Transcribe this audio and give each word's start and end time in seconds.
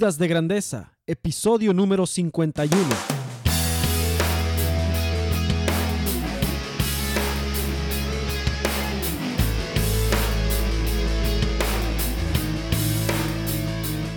Vidas 0.00 0.16
de 0.16 0.28
Grandeza, 0.28 0.94
episodio 1.06 1.74
número 1.74 2.06
51. 2.06 2.80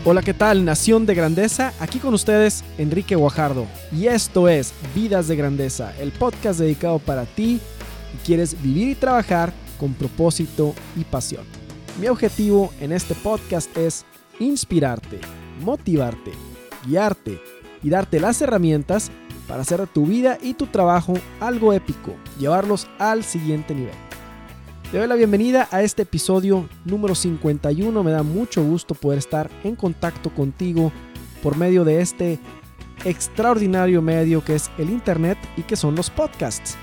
Hola, 0.05 0.21
¿qué 0.21 0.33
tal? 0.33 0.63
Nación 0.63 1.05
de 1.05 1.15
Grandeza, 1.15 1.73
aquí 1.81 1.99
con 1.99 2.13
ustedes 2.13 2.63
Enrique 2.77 3.17
Guajardo. 3.17 3.67
Y 3.91 4.05
esto 4.05 4.47
es 4.47 4.73
Vidas 4.95 5.27
de 5.27 5.35
Grandeza, 5.35 5.93
el 5.99 6.13
podcast 6.13 6.61
dedicado 6.61 6.99
para 6.99 7.25
ti 7.25 7.59
y 8.13 8.25
quieres 8.25 8.55
vivir 8.63 8.87
y 8.87 8.95
trabajar 8.95 9.51
con 9.77 9.93
propósito 9.93 10.73
y 10.95 11.03
pasión. 11.03 11.43
Mi 11.99 12.07
objetivo 12.07 12.71
en 12.79 12.93
este 12.93 13.15
podcast 13.15 13.75
es 13.75 14.05
inspirarte, 14.39 15.19
motivarte, 15.63 16.31
guiarte 16.85 17.41
y 17.81 17.89
darte 17.89 18.19
las 18.19 18.41
herramientas 18.41 19.11
para 19.47 19.61
hacer 19.61 19.85
tu 19.87 20.05
vida 20.05 20.37
y 20.41 20.53
tu 20.53 20.67
trabajo 20.67 21.13
algo 21.39 21.73
épico, 21.73 22.13
llevarlos 22.39 22.87
al 22.99 23.23
siguiente 23.23 23.73
nivel. 23.73 23.95
Te 24.91 24.99
doy 24.99 25.07
la 25.07 25.15
bienvenida 25.15 25.67
a 25.71 25.81
este 25.81 26.03
episodio 26.03 26.69
número 26.85 27.15
51. 27.15 28.03
Me 28.03 28.11
da 28.11 28.21
mucho 28.21 28.63
gusto 28.63 28.93
poder 28.93 29.17
estar 29.17 29.49
en 29.63 29.75
contacto 29.75 30.29
contigo 30.29 30.91
por 31.41 31.57
medio 31.57 31.83
de 31.83 31.99
este 31.99 32.39
extraordinario 33.03 34.03
medio 34.03 34.43
que 34.43 34.53
es 34.55 34.69
el 34.77 34.91
Internet 34.91 35.37
y 35.57 35.63
que 35.63 35.75
son 35.75 35.95
los 35.95 36.11
podcasts. 36.11 36.77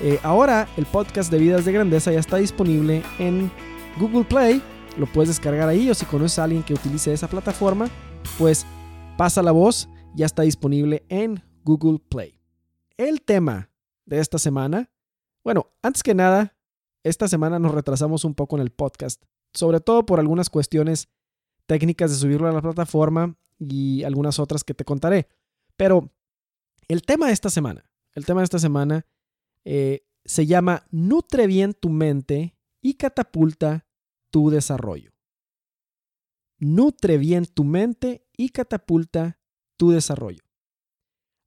Eh, 0.00 0.20
ahora 0.22 0.68
el 0.76 0.86
podcast 0.86 1.32
de 1.32 1.38
Vidas 1.38 1.64
de 1.64 1.72
Grandeza 1.72 2.12
ya 2.12 2.20
está 2.20 2.36
disponible 2.36 3.02
en 3.18 3.50
Google 3.98 4.24
Play. 4.24 4.62
Lo 4.96 5.06
puedes 5.06 5.28
descargar 5.28 5.68
ahí 5.68 5.90
o 5.90 5.94
si 5.94 6.06
conoces 6.06 6.38
a 6.38 6.44
alguien 6.44 6.62
que 6.62 6.74
utilice 6.74 7.12
esa 7.12 7.28
plataforma, 7.28 7.88
pues 8.36 8.66
pasa 9.16 9.42
la 9.42 9.52
voz. 9.52 9.88
Ya 10.14 10.26
está 10.26 10.42
disponible 10.42 11.04
en 11.08 11.42
Google 11.64 11.98
Play. 11.98 12.40
El 12.96 13.22
tema 13.22 13.70
de 14.06 14.18
esta 14.18 14.38
semana, 14.38 14.90
bueno, 15.44 15.70
antes 15.82 16.02
que 16.02 16.14
nada, 16.14 16.56
esta 17.04 17.28
semana 17.28 17.58
nos 17.58 17.72
retrasamos 17.72 18.24
un 18.24 18.34
poco 18.34 18.56
en 18.56 18.62
el 18.62 18.70
podcast, 18.70 19.22
sobre 19.54 19.80
todo 19.80 20.04
por 20.04 20.18
algunas 20.18 20.50
cuestiones 20.50 21.08
técnicas 21.66 22.10
de 22.10 22.16
subirlo 22.16 22.48
a 22.48 22.52
la 22.52 22.62
plataforma 22.62 23.36
y 23.58 24.02
algunas 24.02 24.38
otras 24.38 24.64
que 24.64 24.74
te 24.74 24.84
contaré. 24.84 25.28
Pero 25.76 26.10
el 26.88 27.02
tema 27.02 27.28
de 27.28 27.32
esta 27.32 27.50
semana, 27.50 27.90
el 28.14 28.24
tema 28.24 28.40
de 28.40 28.44
esta 28.44 28.58
semana 28.58 29.06
eh, 29.64 30.06
se 30.24 30.46
llama 30.46 30.86
Nutre 30.90 31.46
bien 31.46 31.74
tu 31.74 31.90
mente 31.90 32.56
y 32.80 32.94
catapulta 32.94 33.86
tu 34.30 34.50
desarrollo. 34.50 35.17
Nutre 36.58 37.18
bien 37.18 37.46
tu 37.46 37.64
mente 37.64 38.26
y 38.36 38.50
catapulta 38.50 39.38
tu 39.76 39.90
desarrollo. 39.90 40.42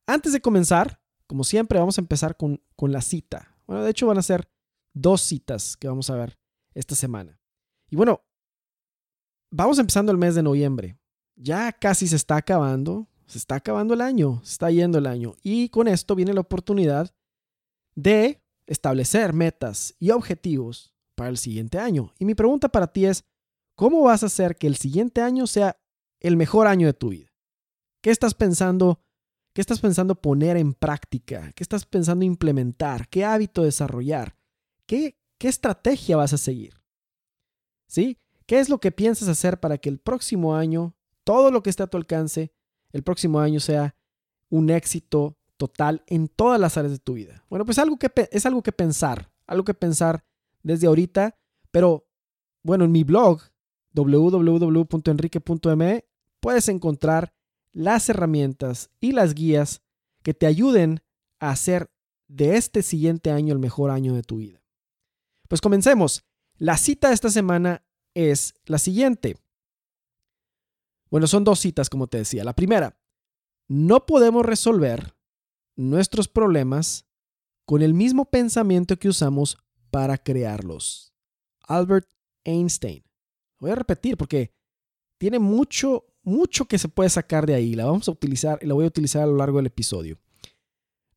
Antes 0.06 0.32
de 0.32 0.40
comenzar, 0.40 1.00
como 1.26 1.44
siempre, 1.44 1.78
vamos 1.78 1.98
a 1.98 2.00
empezar 2.00 2.36
con, 2.36 2.62
con 2.76 2.92
la 2.92 3.02
cita. 3.02 3.56
Bueno, 3.66 3.84
de 3.84 3.90
hecho 3.90 4.06
van 4.06 4.18
a 4.18 4.22
ser 4.22 4.50
dos 4.94 5.22
citas 5.22 5.76
que 5.76 5.88
vamos 5.88 6.10
a 6.10 6.16
ver 6.16 6.38
esta 6.74 6.94
semana. 6.94 7.40
Y 7.88 7.96
bueno, 7.96 8.22
vamos 9.50 9.78
empezando 9.78 10.12
el 10.12 10.18
mes 10.18 10.34
de 10.34 10.42
noviembre. 10.42 10.98
Ya 11.36 11.72
casi 11.72 12.08
se 12.08 12.16
está 12.16 12.36
acabando, 12.36 13.08
se 13.26 13.38
está 13.38 13.56
acabando 13.56 13.94
el 13.94 14.00
año, 14.00 14.40
se 14.44 14.52
está 14.52 14.70
yendo 14.70 14.98
el 14.98 15.06
año. 15.06 15.34
Y 15.42 15.68
con 15.68 15.88
esto 15.88 16.14
viene 16.14 16.34
la 16.34 16.40
oportunidad 16.40 17.14
de 17.94 18.42
establecer 18.66 19.32
metas 19.32 19.94
y 19.98 20.10
objetivos 20.10 20.94
para 21.14 21.30
el 21.30 21.38
siguiente 21.38 21.78
año. 21.78 22.12
Y 22.18 22.24
mi 22.24 22.34
pregunta 22.34 22.68
para 22.68 22.86
ti 22.86 23.06
es, 23.06 23.24
¿cómo 23.82 24.02
vas 24.02 24.22
a 24.22 24.26
hacer 24.26 24.54
que 24.54 24.68
el 24.68 24.76
siguiente 24.76 25.22
año 25.22 25.48
sea 25.48 25.76
el 26.20 26.36
mejor 26.36 26.68
año 26.68 26.86
de 26.86 26.92
tu 26.92 27.08
vida? 27.08 27.32
¿Qué 28.00 28.10
estás 28.10 28.32
pensando? 28.32 29.02
¿Qué 29.52 29.60
estás 29.60 29.80
pensando 29.80 30.14
poner 30.14 30.56
en 30.56 30.72
práctica? 30.72 31.50
¿Qué 31.56 31.64
estás 31.64 31.84
pensando 31.84 32.24
implementar? 32.24 33.08
¿Qué 33.08 33.24
hábito 33.24 33.64
desarrollar? 33.64 34.36
¿Qué, 34.86 35.18
estrategia 35.40 36.16
vas 36.16 36.32
a 36.32 36.38
seguir? 36.38 36.80
¿Sí? 37.88 38.20
¿Qué 38.46 38.60
es 38.60 38.68
lo 38.68 38.78
que 38.78 38.92
piensas 38.92 39.26
hacer 39.26 39.58
para 39.58 39.78
que 39.78 39.88
el 39.88 39.98
próximo 39.98 40.54
año, 40.54 40.94
todo 41.24 41.50
lo 41.50 41.64
que 41.64 41.70
esté 41.70 41.82
a 41.82 41.88
tu 41.88 41.96
alcance, 41.96 42.52
el 42.92 43.02
próximo 43.02 43.40
año 43.40 43.58
sea 43.58 43.96
un 44.48 44.70
éxito 44.70 45.36
total 45.56 46.04
en 46.06 46.28
todas 46.28 46.60
las 46.60 46.76
áreas 46.76 46.92
de 46.92 47.00
tu 47.00 47.14
vida? 47.14 47.44
Bueno, 47.50 47.64
pues 47.64 47.80
algo 47.80 47.98
que, 47.98 48.12
es 48.30 48.46
algo 48.46 48.62
que 48.62 48.70
pensar, 48.70 49.32
algo 49.44 49.64
que 49.64 49.74
pensar 49.74 50.24
desde 50.62 50.86
ahorita, 50.86 51.36
pero 51.72 52.06
bueno, 52.62 52.84
en 52.84 52.92
mi 52.92 53.02
blog 53.02 53.42
www.enrique.me 53.94 56.04
puedes 56.40 56.68
encontrar 56.68 57.34
las 57.72 58.08
herramientas 58.08 58.90
y 59.00 59.12
las 59.12 59.34
guías 59.34 59.82
que 60.22 60.34
te 60.34 60.46
ayuden 60.46 61.02
a 61.40 61.50
hacer 61.50 61.90
de 62.28 62.56
este 62.56 62.82
siguiente 62.82 63.30
año 63.30 63.52
el 63.52 63.58
mejor 63.58 63.90
año 63.90 64.14
de 64.14 64.22
tu 64.22 64.36
vida. 64.36 64.62
Pues 65.48 65.60
comencemos. 65.60 66.24
La 66.56 66.76
cita 66.76 67.08
de 67.08 67.14
esta 67.14 67.30
semana 67.30 67.84
es 68.14 68.54
la 68.66 68.78
siguiente. 68.78 69.36
Bueno, 71.10 71.26
son 71.26 71.44
dos 71.44 71.58
citas, 71.58 71.90
como 71.90 72.06
te 72.06 72.18
decía. 72.18 72.44
La 72.44 72.54
primera, 72.54 72.98
no 73.68 74.06
podemos 74.06 74.46
resolver 74.46 75.16
nuestros 75.76 76.28
problemas 76.28 77.06
con 77.64 77.82
el 77.82 77.94
mismo 77.94 78.26
pensamiento 78.26 78.98
que 78.98 79.08
usamos 79.08 79.58
para 79.90 80.18
crearlos. 80.18 81.12
Albert 81.62 82.08
Einstein. 82.44 83.04
Voy 83.62 83.70
a 83.70 83.76
repetir 83.76 84.16
porque 84.16 84.52
tiene 85.20 85.38
mucho, 85.38 86.04
mucho 86.24 86.64
que 86.64 86.78
se 86.78 86.88
puede 86.88 87.08
sacar 87.08 87.46
de 87.46 87.54
ahí. 87.54 87.76
La 87.76 87.84
vamos 87.84 88.08
a 88.08 88.10
utilizar 88.10 88.58
y 88.60 88.66
la 88.66 88.74
voy 88.74 88.84
a 88.84 88.88
utilizar 88.88 89.22
a 89.22 89.26
lo 89.26 89.36
largo 89.36 89.58
del 89.58 89.66
episodio. 89.66 90.18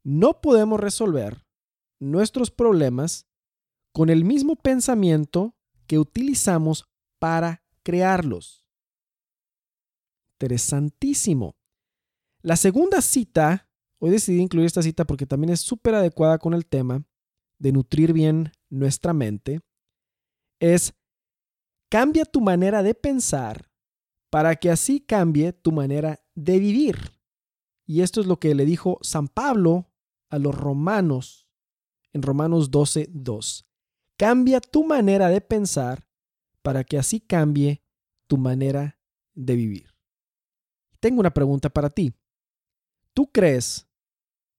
No 0.03 0.41
podemos 0.41 0.79
resolver 0.79 1.43
nuestros 1.99 2.51
problemas 2.51 3.25
con 3.91 4.11
el 4.11 4.25
mismo 4.25 4.57
pensamiento 4.57 5.55
que 5.87 5.97
utilizamos 5.97 6.87
para 7.17 7.63
crearlos. 7.81 8.63
Interesantísimo. 10.35 11.55
La 12.43 12.57
segunda 12.57 13.01
cita, 13.01 13.71
hoy 13.97 14.11
decidí 14.11 14.39
incluir 14.39 14.67
esta 14.67 14.83
cita 14.83 15.03
porque 15.05 15.25
también 15.25 15.51
es 15.51 15.61
súper 15.61 15.95
adecuada 15.95 16.37
con 16.37 16.53
el 16.53 16.67
tema 16.67 17.03
de 17.57 17.71
nutrir 17.71 18.13
bien 18.13 18.51
nuestra 18.69 19.13
mente, 19.13 19.61
es 20.59 20.93
cambia 21.89 22.25
tu 22.25 22.41
manera 22.41 22.83
de 22.83 22.93
pensar 22.93 23.71
para 24.29 24.55
que 24.55 24.69
así 24.69 24.99
cambie 24.99 25.53
tu 25.53 25.71
manera 25.71 26.19
de 26.33 26.59
vivir. 26.59 27.19
Y 27.85 28.01
esto 28.01 28.21
es 28.21 28.27
lo 28.27 28.39
que 28.39 28.55
le 28.55 28.65
dijo 28.65 28.97
San 29.01 29.27
Pablo 29.27 29.91
a 30.29 30.39
los 30.39 30.55
romanos 30.55 31.47
en 32.13 32.21
Romanos 32.21 32.71
12, 32.71 33.09
2. 33.11 33.67
Cambia 34.17 34.61
tu 34.61 34.85
manera 34.85 35.27
de 35.29 35.41
pensar 35.41 36.07
para 36.61 36.83
que 36.83 36.97
así 36.97 37.19
cambie 37.19 37.83
tu 38.27 38.37
manera 38.37 38.99
de 39.33 39.55
vivir. 39.55 39.93
Tengo 41.01 41.19
una 41.19 41.33
pregunta 41.33 41.69
para 41.69 41.89
ti. 41.89 42.13
¿Tú 43.13 43.31
crees 43.31 43.87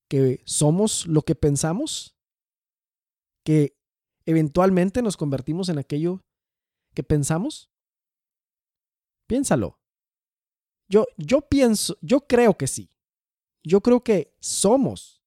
que 0.07 0.41
somos 0.45 1.07
lo 1.07 1.23
que 1.23 1.35
pensamos? 1.35 2.15
¿Que 3.43 3.77
eventualmente 4.25 5.01
nos 5.01 5.17
convertimos 5.17 5.69
en 5.69 5.79
aquello 5.79 6.23
que 6.97 7.03
pensamos? 7.03 7.69
Piénsalo. 9.27 9.79
Yo, 10.89 11.05
yo 11.15 11.41
pienso, 11.41 11.95
yo 12.01 12.21
creo 12.25 12.57
que 12.57 12.65
sí. 12.65 12.89
Yo 13.63 13.81
creo 13.81 14.03
que 14.03 14.35
somos 14.39 15.21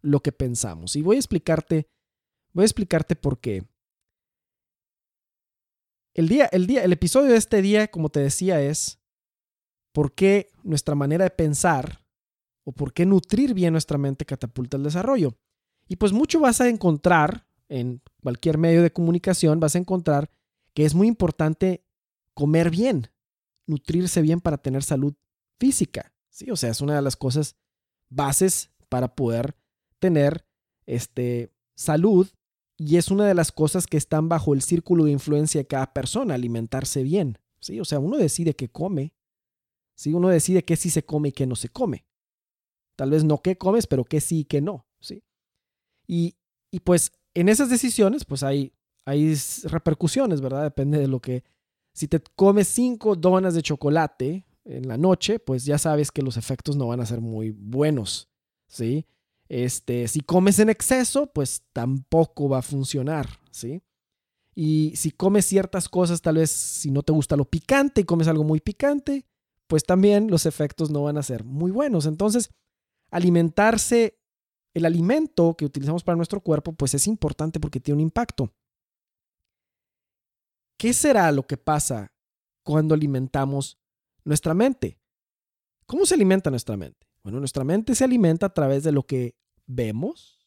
lo 0.00 0.20
que 0.20 0.30
pensamos. 0.30 0.94
Y 0.94 1.02
voy 1.02 1.16
a 1.16 1.18
explicarte 1.18 1.90
Voy 2.52 2.62
a 2.62 2.66
explicarte 2.66 3.14
por 3.14 3.38
qué. 3.38 3.68
El, 6.14 6.28
día, 6.28 6.46
el, 6.46 6.66
día, 6.66 6.82
el 6.82 6.92
episodio 6.92 7.30
de 7.30 7.36
este 7.36 7.62
día, 7.62 7.88
como 7.88 8.08
te 8.08 8.20
decía, 8.20 8.60
es 8.60 8.98
por 9.92 10.12
qué 10.12 10.50
nuestra 10.64 10.94
manera 10.94 11.24
de 11.24 11.30
pensar 11.30 12.04
o 12.64 12.72
por 12.72 12.92
qué 12.92 13.06
nutrir 13.06 13.54
bien 13.54 13.72
nuestra 13.72 13.98
mente 13.98 14.24
catapulta 14.24 14.76
el 14.76 14.82
desarrollo. 14.82 15.38
Y 15.86 15.96
pues 15.96 16.12
mucho 16.12 16.40
vas 16.40 16.60
a 16.60 16.68
encontrar 16.68 17.46
en 17.68 18.02
cualquier 18.22 18.58
medio 18.58 18.82
de 18.82 18.92
comunicación, 18.92 19.60
vas 19.60 19.76
a 19.76 19.78
encontrar 19.78 20.30
que 20.78 20.84
es 20.84 20.94
muy 20.94 21.08
importante 21.08 21.84
comer 22.34 22.70
bien, 22.70 23.10
nutrirse 23.66 24.22
bien 24.22 24.40
para 24.40 24.58
tener 24.58 24.84
salud 24.84 25.12
física. 25.58 26.14
Sí, 26.30 26.52
o 26.52 26.56
sea, 26.56 26.70
es 26.70 26.80
una 26.80 26.94
de 26.94 27.02
las 27.02 27.16
cosas 27.16 27.56
bases 28.10 28.70
para 28.88 29.16
poder 29.16 29.56
tener 29.98 30.46
este, 30.86 31.52
salud 31.74 32.28
y 32.76 32.96
es 32.96 33.10
una 33.10 33.26
de 33.26 33.34
las 33.34 33.50
cosas 33.50 33.88
que 33.88 33.96
están 33.96 34.28
bajo 34.28 34.54
el 34.54 34.62
círculo 34.62 35.06
de 35.06 35.10
influencia 35.10 35.60
de 35.60 35.66
cada 35.66 35.92
persona, 35.92 36.34
alimentarse 36.34 37.02
bien. 37.02 37.40
¿sí? 37.60 37.80
O 37.80 37.84
sea, 37.84 37.98
uno 37.98 38.16
decide 38.16 38.54
qué 38.54 38.68
come. 38.68 39.12
¿sí? 39.96 40.14
Uno 40.14 40.28
decide 40.28 40.64
qué 40.64 40.76
sí 40.76 40.90
se 40.90 41.04
come 41.04 41.30
y 41.30 41.32
qué 41.32 41.48
no 41.48 41.56
se 41.56 41.70
come. 41.70 42.06
Tal 42.94 43.10
vez 43.10 43.24
no 43.24 43.42
qué 43.42 43.58
comes, 43.58 43.88
pero 43.88 44.04
qué 44.04 44.20
sí 44.20 44.42
y 44.42 44.44
qué 44.44 44.60
no. 44.60 44.86
¿sí? 45.00 45.24
Y, 46.06 46.36
y 46.70 46.78
pues 46.78 47.10
en 47.34 47.48
esas 47.48 47.68
decisiones, 47.68 48.24
pues 48.24 48.44
hay, 48.44 48.77
hay 49.08 49.34
repercusiones, 49.64 50.40
¿verdad? 50.40 50.62
Depende 50.62 50.98
de 50.98 51.08
lo 51.08 51.20
que... 51.20 51.44
Si 51.92 52.06
te 52.06 52.20
comes 52.36 52.68
cinco 52.68 53.16
donas 53.16 53.54
de 53.54 53.62
chocolate, 53.62 54.46
en 54.68 54.86
la 54.86 54.98
noche, 54.98 55.38
pues 55.38 55.64
ya 55.64 55.78
sabes 55.78 56.12
que 56.12 56.22
los 56.22 56.36
efectos 56.36 56.76
no 56.76 56.88
van 56.88 57.00
a 57.00 57.06
ser 57.06 57.20
muy 57.20 57.50
buenos, 57.50 58.28
¿sí? 58.68 59.06
Este, 59.48 60.06
si 60.08 60.20
comes 60.20 60.58
en 60.58 60.68
exceso, 60.68 61.26
pues 61.26 61.62
tampoco 61.72 62.48
va 62.48 62.58
a 62.58 62.62
funcionar, 62.62 63.28
¿sí? 63.50 63.82
Y 64.54 64.92
si 64.96 65.10
comes 65.10 65.46
ciertas 65.46 65.88
cosas, 65.88 66.20
tal 66.20 66.36
vez 66.36 66.50
si 66.50 66.90
no 66.90 67.02
te 67.02 67.12
gusta 67.12 67.36
lo 67.36 67.46
picante 67.46 68.02
y 68.02 68.04
comes 68.04 68.28
algo 68.28 68.44
muy 68.44 68.60
picante, 68.60 69.24
pues 69.66 69.84
también 69.84 70.30
los 70.30 70.46
efectos 70.46 70.90
no 70.90 71.04
van 71.04 71.16
a 71.16 71.22
ser 71.22 71.44
muy 71.44 71.70
buenos. 71.70 72.06
Entonces, 72.06 72.50
alimentarse, 73.10 74.18
el 74.74 74.84
alimento 74.84 75.56
que 75.56 75.64
utilizamos 75.64 76.04
para 76.04 76.16
nuestro 76.16 76.40
cuerpo, 76.40 76.72
pues 76.72 76.92
es 76.94 77.06
importante 77.06 77.58
porque 77.58 77.80
tiene 77.80 77.96
un 77.96 78.02
impacto. 78.02 78.52
¿Qué 80.78 80.94
será 80.94 81.30
lo 81.32 81.46
que 81.46 81.56
pasa 81.56 82.12
cuando 82.62 82.94
alimentamos 82.94 83.78
nuestra 84.24 84.54
mente? 84.54 85.00
¿Cómo 85.86 86.06
se 86.06 86.14
alimenta 86.14 86.50
nuestra 86.50 86.76
mente? 86.76 87.08
Bueno, 87.24 87.40
nuestra 87.40 87.64
mente 87.64 87.94
se 87.96 88.04
alimenta 88.04 88.46
a 88.46 88.54
través 88.54 88.84
de 88.84 88.92
lo 88.92 89.02
que 89.02 89.36
vemos. 89.66 90.46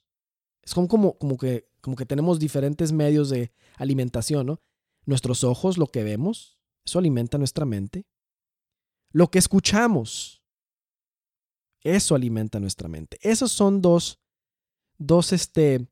Es 0.63 0.73
como, 0.73 0.87
como, 0.87 1.17
como, 1.17 1.37
que, 1.37 1.69
como 1.81 1.97
que 1.97 2.05
tenemos 2.05 2.39
diferentes 2.39 2.93
medios 2.93 3.29
de 3.29 3.51
alimentación, 3.75 4.47
¿no? 4.47 4.61
Nuestros 5.05 5.43
ojos, 5.43 5.77
lo 5.77 5.87
que 5.87 6.03
vemos, 6.03 6.57
eso 6.85 6.97
alimenta 6.97 7.37
nuestra 7.37 7.65
mente. 7.65 8.05
Lo 9.11 9.29
que 9.29 9.39
escuchamos, 9.39 10.41
eso 11.81 12.15
alimenta 12.15 12.59
nuestra 12.61 12.87
mente. 12.87 13.17
Esos 13.21 13.51
son 13.51 13.81
dos, 13.81 14.21
dos 14.97 15.33
este, 15.33 15.90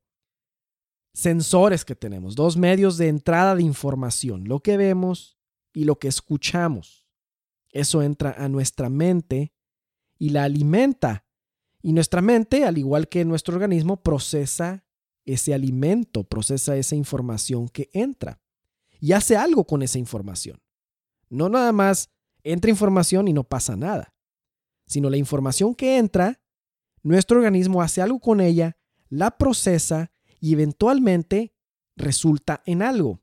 sensores 1.19 1.85
que 1.85 1.95
tenemos, 1.95 2.35
dos 2.35 2.57
medios 2.57 2.97
de 2.97 3.07
entrada 3.07 3.55
de 3.55 3.63
información, 3.63 4.47
lo 4.47 4.61
que 4.61 4.77
vemos 4.77 5.37
y 5.73 5.83
lo 5.83 5.99
que 5.99 6.07
escuchamos. 6.07 7.05
Eso 7.71 8.01
entra 8.01 8.35
a 8.37 8.49
nuestra 8.49 8.89
mente 8.89 9.53
y 10.17 10.29
la 10.29 10.43
alimenta. 10.43 11.25
Y 11.81 11.93
nuestra 11.93 12.21
mente, 12.21 12.65
al 12.65 12.77
igual 12.77 13.07
que 13.07 13.23
nuestro 13.25 13.53
organismo, 13.53 14.01
procesa 14.01 14.85
ese 15.25 15.53
alimento, 15.53 16.23
procesa 16.23 16.75
esa 16.75 16.95
información 16.95 17.69
que 17.69 17.89
entra 17.93 18.41
y 18.99 19.13
hace 19.13 19.37
algo 19.37 19.65
con 19.65 19.81
esa 19.81 19.99
información. 19.99 20.59
No 21.29 21.49
nada 21.49 21.71
más 21.71 22.09
entra 22.43 22.71
información 22.71 23.27
y 23.27 23.33
no 23.33 23.43
pasa 23.43 23.75
nada, 23.75 24.15
sino 24.87 25.09
la 25.09 25.17
información 25.17 25.75
que 25.75 25.97
entra, 25.97 26.41
nuestro 27.03 27.37
organismo 27.37 27.81
hace 27.81 28.01
algo 28.01 28.19
con 28.19 28.41
ella, 28.41 28.77
la 29.09 29.37
procesa 29.37 30.11
y 30.39 30.53
eventualmente 30.53 31.53
resulta 31.95 32.61
en 32.65 32.81
algo. 32.81 33.21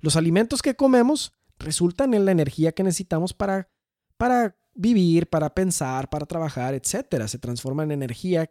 Los 0.00 0.16
alimentos 0.16 0.62
que 0.62 0.74
comemos 0.74 1.32
resultan 1.58 2.14
en 2.14 2.24
la 2.24 2.32
energía 2.32 2.72
que 2.72 2.82
necesitamos 2.82 3.32
para, 3.32 3.70
para 4.16 4.56
vivir, 4.74 5.28
para 5.28 5.54
pensar, 5.54 6.10
para 6.10 6.26
trabajar, 6.26 6.74
etcétera. 6.74 7.28
Se 7.28 7.38
transforman 7.38 7.90
en 7.90 8.02
energía 8.02 8.50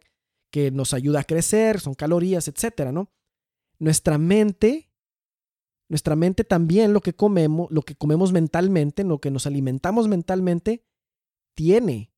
que 0.50 0.70
nos 0.70 0.94
ayuda 0.94 1.20
a 1.20 1.24
crecer, 1.24 1.80
son 1.80 1.94
calorías, 1.94 2.48
etcétera, 2.48 2.92
¿no? 2.92 3.12
Nuestra 3.78 4.18
mente, 4.18 4.90
nuestra 5.88 6.16
mente 6.16 6.44
también 6.44 6.92
lo 6.92 7.00
que 7.00 7.14
comemos, 7.14 7.70
lo 7.70 7.82
que 7.82 7.96
comemos 7.96 8.32
mentalmente, 8.32 9.04
lo 9.04 9.20
que 9.20 9.30
nos 9.30 9.46
alimentamos 9.46 10.08
mentalmente, 10.08 10.84
tiene 11.54 12.12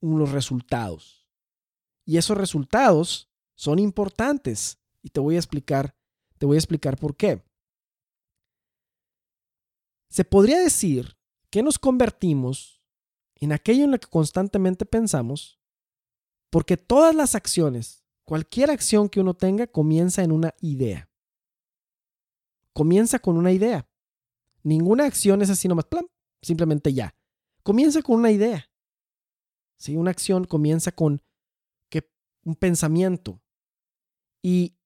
unos 0.00 0.32
resultados. 0.32 1.28
Y 2.04 2.16
esos 2.16 2.36
resultados 2.36 3.30
son 3.54 3.78
importantes 3.78 4.81
y 5.02 5.10
te 5.10 5.20
voy 5.20 5.36
a 5.36 5.38
explicar, 5.38 5.94
te 6.38 6.46
voy 6.46 6.56
a 6.56 6.58
explicar 6.58 6.96
por 6.96 7.16
qué. 7.16 7.42
Se 10.08 10.24
podría 10.24 10.58
decir 10.58 11.16
que 11.50 11.62
nos 11.62 11.78
convertimos 11.78 12.82
en 13.36 13.52
aquello 13.52 13.84
en 13.84 13.90
lo 13.90 13.98
que 13.98 14.08
constantemente 14.08 14.86
pensamos, 14.86 15.58
porque 16.50 16.76
todas 16.76 17.14
las 17.14 17.34
acciones, 17.34 18.04
cualquier 18.24 18.70
acción 18.70 19.08
que 19.08 19.20
uno 19.20 19.34
tenga, 19.34 19.66
comienza 19.66 20.22
en 20.22 20.32
una 20.32 20.54
idea. 20.60 21.10
Comienza 22.72 23.18
con 23.18 23.36
una 23.36 23.52
idea. 23.52 23.88
Ninguna 24.62 25.06
acción 25.06 25.42
es 25.42 25.50
así 25.50 25.66
nomás, 25.66 25.86
plan, 25.86 26.06
simplemente 26.40 26.92
ya. 26.92 27.14
Comienza 27.62 28.02
con 28.02 28.16
una 28.16 28.30
idea. 28.30 28.70
¿Sí? 29.78 29.96
Una 29.96 30.10
acción 30.10 30.44
comienza 30.44 30.92
con 30.92 31.22
que, 31.88 32.08
un 32.44 32.54
pensamiento. 32.54 33.42
Y 34.42 34.76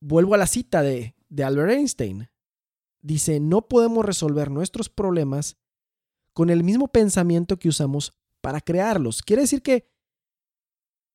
vuelvo 0.00 0.34
a 0.34 0.38
la 0.38 0.46
cita 0.46 0.82
de, 0.82 1.14
Albert 1.42 1.72
Einstein. 1.72 2.28
Dice, 3.00 3.40
no 3.40 3.68
podemos 3.68 4.04
resolver 4.04 4.50
nuestros 4.50 4.88
problemas 4.88 5.56
con 6.32 6.50
el 6.50 6.64
mismo 6.64 6.88
pensamiento 6.88 7.58
que 7.58 7.68
usamos 7.68 8.18
para 8.40 8.60
crearlos. 8.60 9.22
Quiere 9.22 9.42
decir 9.42 9.62
que 9.62 9.90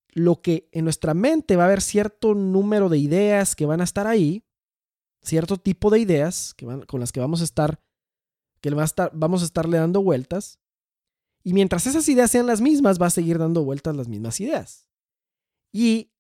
lo 0.10 0.42
que 0.42 0.70
en 0.72 0.84
nuestra 0.84 1.14
mente 1.14 1.56
va 1.56 1.64
a 1.64 1.66
haber 1.68 1.82
cierto 1.82 2.36
número 2.36 2.90
de 2.90 3.00
ideas 3.00 3.56
que 3.56 3.66
van 3.66 3.82
a 3.82 3.86
estar 3.86 4.08
ahí, 4.08 4.46
cierto 5.22 5.58
tipo 5.58 5.90
de 5.90 6.00
ideas 6.00 6.54
que 6.54 6.66
van, 6.66 6.82
con 6.84 7.00
las 7.00 7.12
que 7.12 7.20
vamos 7.20 7.42
a 7.42 7.46
estar, 7.46 7.82
que 8.62 8.70
va 8.70 8.84
a 8.84 8.86
estar, 8.86 9.12
vamos 9.14 9.42
a 9.42 9.46
estarle 9.46 9.78
dando 9.78 10.02
vueltas. 10.02 10.60
Y 11.44 11.54
mientras 11.54 11.88
esas 11.88 12.08
ideas 12.08 12.32
sean 12.32 12.48
las 12.48 12.62
mismas, 12.62 13.02
va 13.02 13.08
a 13.08 13.12
seguir 13.12 13.38
dando 13.38 13.64
vueltas 13.66 13.96
las 13.96 14.08
mismas 14.08 14.40
ideas. 14.40 14.88
Y 15.74 16.13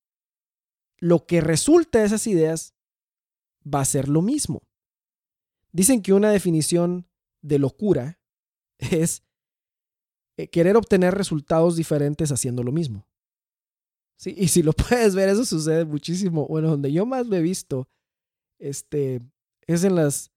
lo 1.04 1.26
que 1.26 1.42
resulte 1.42 2.00
de 2.00 2.06
esas 2.06 2.26
ideas 2.28 2.76
va 3.62 3.82
a 3.82 3.86
ser 3.86 4.08
lo 4.08 4.22
mismo. 4.22 4.64
Dicen 5.74 6.02
que 6.02 6.14
una 6.14 6.32
definición 6.32 7.10
de 7.42 7.60
locura 7.60 8.22
es 8.78 9.22
eh, 10.38 10.48
querer 10.48 10.78
obtener 10.78 11.14
resultados 11.14 11.76
diferentes 11.76 12.32
haciendo 12.32 12.64
lo 12.64 12.72
mismo. 12.72 13.06
Sí, 14.16 14.34
y 14.38 14.48
si 14.48 14.64
lo 14.64 14.72
puedes 14.90 15.14
ver, 15.14 15.28
eso 15.28 15.44
sucede 15.44 15.84
muchísimo. 15.84 16.48
Bueno, 16.48 16.70
donde 16.70 16.90
yo 16.94 17.06
más 17.06 17.28
lo 17.28 17.36
he 17.36 17.42
visto, 17.42 17.90
este, 18.58 19.20
es 19.68 19.84
en 19.84 19.96
las... 19.96 20.32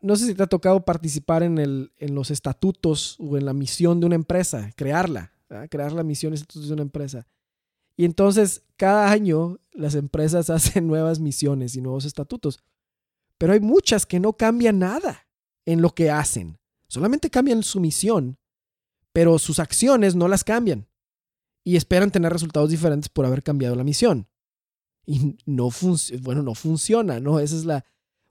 No 0.00 0.14
sé 0.14 0.26
si 0.26 0.34
te 0.36 0.44
ha 0.44 0.46
tocado 0.46 0.84
participar 0.84 1.42
en, 1.42 1.58
el, 1.58 1.92
en 1.96 2.14
los 2.14 2.30
estatutos 2.30 3.16
o 3.18 3.36
en 3.36 3.44
la 3.44 3.52
misión 3.52 3.98
de 3.98 4.06
una 4.06 4.14
empresa, 4.14 4.70
crearla, 4.76 5.32
crear 5.70 5.90
la 5.90 6.04
misión 6.04 6.34
y 6.34 6.36
estatutos 6.36 6.68
de 6.68 6.74
una 6.74 6.82
empresa. 6.82 7.26
Y 7.96 8.04
entonces, 8.04 8.62
cada 8.76 9.10
año 9.10 9.58
las 9.72 9.94
empresas 9.94 10.50
hacen 10.50 10.86
nuevas 10.86 11.20
misiones 11.20 11.76
y 11.76 11.80
nuevos 11.80 12.04
estatutos. 12.04 12.60
Pero 13.38 13.52
hay 13.52 13.60
muchas 13.60 14.06
que 14.06 14.20
no 14.20 14.34
cambian 14.34 14.78
nada 14.78 15.26
en 15.64 15.82
lo 15.82 15.94
que 15.94 16.10
hacen. 16.10 16.58
Solamente 16.88 17.30
cambian 17.30 17.62
su 17.62 17.80
misión, 17.80 18.38
pero 19.12 19.38
sus 19.38 19.58
acciones 19.58 20.14
no 20.14 20.28
las 20.28 20.44
cambian. 20.44 20.86
Y 21.64 21.76
esperan 21.76 22.12
tener 22.12 22.32
resultados 22.32 22.70
diferentes 22.70 23.08
por 23.08 23.26
haber 23.26 23.42
cambiado 23.42 23.74
la 23.74 23.84
misión. 23.84 24.28
Y 25.04 25.36
no, 25.46 25.70
bueno, 26.22 26.42
no 26.42 26.54
funciona, 26.54 27.20
¿no? 27.20 27.40
Esa 27.40 27.56
es 27.56 27.64
la, 27.64 27.84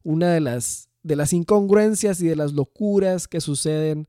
una 0.04 0.32
de 0.32 0.40
las, 0.40 0.90
de 1.04 1.16
las 1.16 1.34
incongruencias 1.34 2.22
y 2.22 2.28
de 2.28 2.36
las 2.36 2.54
locuras 2.54 3.28
que 3.28 3.42
suceden 3.42 4.08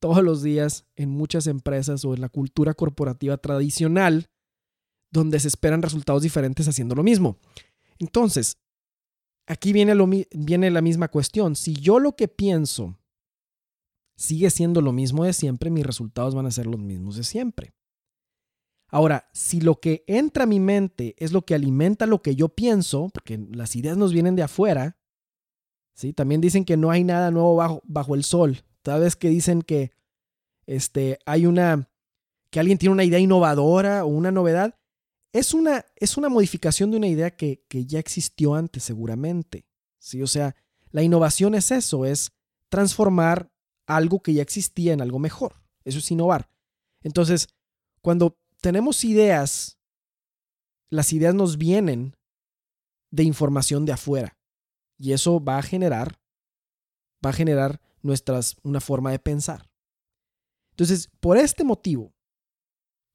todos 0.00 0.22
los 0.22 0.42
días 0.42 0.86
en 0.96 1.10
muchas 1.10 1.46
empresas 1.46 2.04
o 2.04 2.14
en 2.14 2.20
la 2.20 2.28
cultura 2.28 2.74
corporativa 2.74 3.36
tradicional, 3.36 4.28
donde 5.14 5.40
se 5.40 5.48
esperan 5.48 5.80
resultados 5.80 6.22
diferentes 6.22 6.68
haciendo 6.68 6.94
lo 6.94 7.02
mismo. 7.02 7.38
Entonces, 7.98 8.58
aquí 9.46 9.72
viene, 9.72 9.94
la 9.94 10.82
misma 10.82 11.08
cuestión. 11.08 11.56
Si 11.56 11.72
yo 11.74 12.00
lo 12.00 12.16
que 12.16 12.28
pienso 12.28 12.98
sigue 14.16 14.50
siendo 14.50 14.80
lo 14.80 14.92
mismo 14.92 15.24
de 15.24 15.32
siempre, 15.32 15.70
mis 15.70 15.86
resultados 15.86 16.34
van 16.34 16.46
a 16.46 16.50
ser 16.50 16.66
los 16.66 16.80
mismos 16.80 17.16
de 17.16 17.24
siempre. 17.24 17.74
Ahora, 18.88 19.28
si 19.32 19.60
lo 19.60 19.80
que 19.80 20.04
entra 20.06 20.44
a 20.44 20.48
mi 20.48 20.60
mente 20.60 21.14
es 21.18 21.32
lo 21.32 21.42
que 21.42 21.54
alimenta 21.54 22.06
lo 22.06 22.20
que 22.20 22.36
yo 22.36 22.48
pienso, 22.48 23.08
porque 23.12 23.38
las 23.50 23.74
ideas 23.76 23.96
nos 23.96 24.12
vienen 24.12 24.36
de 24.36 24.42
afuera, 24.42 24.98
¿sí? 25.94 26.12
También 26.12 26.40
dicen 26.40 26.64
que 26.64 26.76
no 26.76 26.90
hay 26.90 27.02
nada 27.02 27.30
nuevo 27.30 27.56
bajo, 27.84 28.14
el 28.14 28.24
sol. 28.24 28.62
Cada 28.82 28.98
vez 28.98 29.16
que 29.16 29.28
dicen 29.28 29.62
que 29.62 29.92
este, 30.66 31.18
hay 31.24 31.46
una, 31.46 31.88
que 32.50 32.60
alguien 32.60 32.78
tiene 32.78 32.92
una 32.92 33.04
idea 33.04 33.18
innovadora 33.18 34.04
o 34.04 34.08
una 34.08 34.30
novedad, 34.30 34.76
es 35.34 35.52
una, 35.52 35.84
es 35.96 36.16
una 36.16 36.28
modificación 36.28 36.92
de 36.92 36.96
una 36.96 37.08
idea 37.08 37.36
que, 37.36 37.64
que 37.68 37.86
ya 37.86 37.98
existió 37.98 38.54
antes 38.54 38.84
seguramente. 38.84 39.66
¿sí? 39.98 40.22
O 40.22 40.28
sea, 40.28 40.54
la 40.90 41.02
innovación 41.02 41.56
es 41.56 41.72
eso, 41.72 42.06
es 42.06 42.30
transformar 42.68 43.52
algo 43.84 44.22
que 44.22 44.32
ya 44.32 44.42
existía 44.42 44.92
en 44.92 45.00
algo 45.00 45.18
mejor. 45.18 45.60
Eso 45.84 45.98
es 45.98 46.08
innovar. 46.12 46.48
Entonces, 47.02 47.48
cuando 48.00 48.38
tenemos 48.60 49.04
ideas, 49.04 49.76
las 50.88 51.12
ideas 51.12 51.34
nos 51.34 51.58
vienen 51.58 52.16
de 53.10 53.24
información 53.24 53.84
de 53.86 53.92
afuera 53.92 54.38
y 54.96 55.12
eso 55.14 55.42
va 55.42 55.58
a 55.58 55.62
generar 55.62 56.20
va 57.24 57.30
a 57.30 57.32
generar 57.32 57.80
nuestras 58.02 58.56
una 58.62 58.80
forma 58.80 59.10
de 59.10 59.18
pensar. 59.18 59.68
Entonces, 60.70 61.08
por 61.20 61.38
este 61.38 61.64
motivo, 61.64 62.14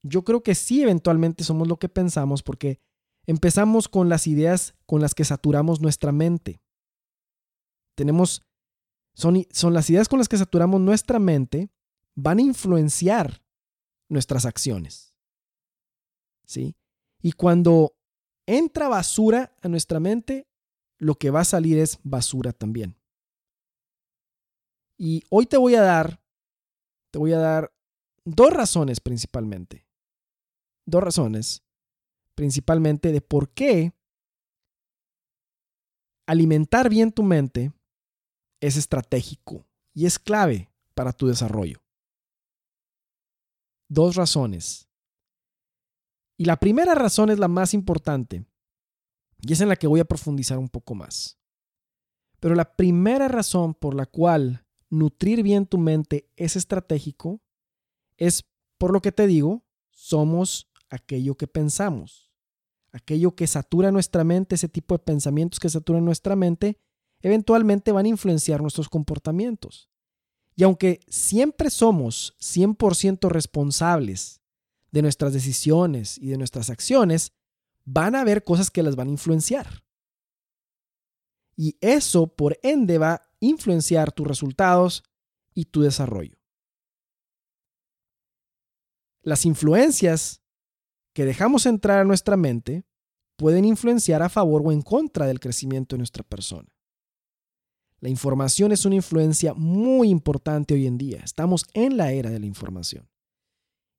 yo 0.03 0.23
creo 0.23 0.43
que 0.43 0.55
sí 0.55 0.81
eventualmente 0.81 1.43
somos 1.43 1.67
lo 1.67 1.77
que 1.77 1.89
pensamos 1.89 2.43
porque 2.43 2.79
empezamos 3.25 3.87
con 3.87 4.09
las 4.09 4.27
ideas 4.27 4.75
con 4.85 5.01
las 5.01 5.13
que 5.13 5.25
saturamos 5.25 5.81
nuestra 5.81 6.11
mente. 6.11 6.61
Tenemos 7.95 8.49
son, 9.19 9.73
las 9.73 9.89
ideas 9.89 10.07
con 10.07 10.19
las 10.19 10.29
que 10.29 10.37
saturamos 10.37 10.79
nuestra 10.79 11.19
mente 11.19 11.69
van 12.15 12.39
a 12.39 12.41
influenciar 12.41 13.43
nuestras 14.07 14.45
acciones. 14.45 15.13
¿Sí? 16.45 16.77
Y 17.21 17.33
cuando 17.33 17.97
entra 18.45 18.87
basura 18.87 19.55
a 19.61 19.67
nuestra 19.67 19.99
mente, 19.99 20.47
lo 20.97 21.15
que 21.15 21.31
va 21.31 21.41
a 21.41 21.45
salir 21.45 21.77
es 21.77 21.99
basura 22.03 22.53
también. 22.53 22.95
Y 24.97 25.23
hoy 25.29 25.45
te 25.45 25.57
voy 25.57 25.75
a 25.75 25.81
dar, 25.81 26.21
te 27.11 27.19
voy 27.19 27.33
a 27.33 27.39
dar 27.39 27.73
dos 28.23 28.51
razones 28.51 29.01
principalmente. 29.01 29.85
Dos 30.89 31.03
razones 31.03 31.63
principalmente 32.34 33.12
de 33.12 33.22
por 33.22 33.50
qué 33.50 33.93
alimentar 36.25 36.89
bien 36.89 37.12
tu 37.12 37.22
mente 37.22 37.74
es 38.62 38.77
estratégico 38.77 39.67
y 39.93 40.05
es 40.05 40.17
clave 40.17 40.72
para 40.93 41.12
tu 41.12 41.27
desarrollo. 41.27 41.81
Dos 43.89 44.15
razones. 44.15 44.88
Y 46.38 46.46
la 46.46 46.58
primera 46.58 46.96
razón 46.96 47.29
es 47.29 47.39
la 47.39 47.50
más 47.50 47.74
importante 47.74 48.46
y 49.41 49.51
es 49.51 49.60
en 49.60 49.67
la 49.67 49.75
que 49.75 49.88
voy 49.88 50.00
a 50.00 50.05
profundizar 50.05 50.58
un 50.58 50.69
poco 50.69 50.96
más. 50.96 51.38
Pero 52.39 52.55
la 52.55 52.75
primera 52.75 53.27
razón 53.27 53.74
por 53.74 53.96
la 53.96 54.05
cual 54.05 54.65
nutrir 54.89 55.43
bien 55.43 55.65
tu 55.65 55.77
mente 55.77 56.31
es 56.38 56.55
estratégico 56.55 57.41
es 58.17 58.46
por 58.77 58.93
lo 58.93 59.01
que 59.01 59.12
te 59.12 59.27
digo, 59.27 59.65
somos 59.91 60.68
aquello 60.89 61.36
que 61.36 61.48
pensamos. 61.48 62.31
Aquello 62.91 63.36
que 63.36 63.48
satura 63.48 63.91
nuestra 63.91 64.24
mente, 64.24 64.55
ese 64.55 64.67
tipo 64.67 64.96
de 64.96 65.03
pensamientos 65.03 65.60
que 65.60 65.69
saturan 65.69 66.05
nuestra 66.05 66.36
mente, 66.36 66.79
eventualmente 67.22 67.91
van 67.91 68.05
a 68.05 68.10
influenciar 68.10 68.62
nuestros 68.62 68.89
comportamientos. 68.89 69.89
Y 70.55 70.63
aunque 70.63 71.00
siempre 71.08 71.69
somos 71.69 72.36
100% 72.39 73.29
responsables 73.29 74.41
de 74.91 75.01
nuestras 75.01 75.34
decisiones 75.34 76.17
y 76.17 76.27
de 76.27 76.38
nuestras 76.38 76.69
acciones, 76.69 77.31
van 77.86 78.15
a 78.15 78.22
haber 78.22 78.43
cosas 78.43 78.69
que 78.72 78.84
las 78.84 78.96
van 78.96 79.08
a 79.08 79.12
influenciar. 79.12 79.84
Y 81.55 81.77
eso, 81.81 82.27
por 82.27 82.60
ende, 82.63 82.98
va 82.98 83.13
a 83.13 83.29
influenciar 83.39 84.12
tus 84.12 84.27
resultados 84.27 85.03
y 85.53 85.65
tu 85.65 85.81
desarrollo. 85.81 86.38
Las 89.22 89.46
influencias 89.46 90.38
que 91.19 91.25
dejamos 91.25 91.65
entrar 91.65 91.99
a 91.99 92.05
nuestra 92.05 92.38
mente 92.38 92.85
pueden 93.35 93.65
influenciar 93.65 94.21
a 94.21 94.29
favor 94.29 94.61
o 94.63 94.71
en 94.71 94.81
contra 94.81 95.27
del 95.27 95.41
crecimiento 95.41 95.93
de 95.93 95.97
nuestra 95.97 96.23
persona. 96.23 96.69
La 97.99 98.07
información 98.07 98.71
es 98.71 98.85
una 98.85 98.95
influencia 98.95 99.53
muy 99.53 100.07
importante 100.07 100.75
hoy 100.75 100.88
en 100.88 100.97
día. 100.97 101.19
Estamos 101.21 101.65
en 101.73 101.97
la 101.97 102.13
era 102.13 102.29
de 102.29 102.39
la 102.39 102.45
información. 102.45 103.09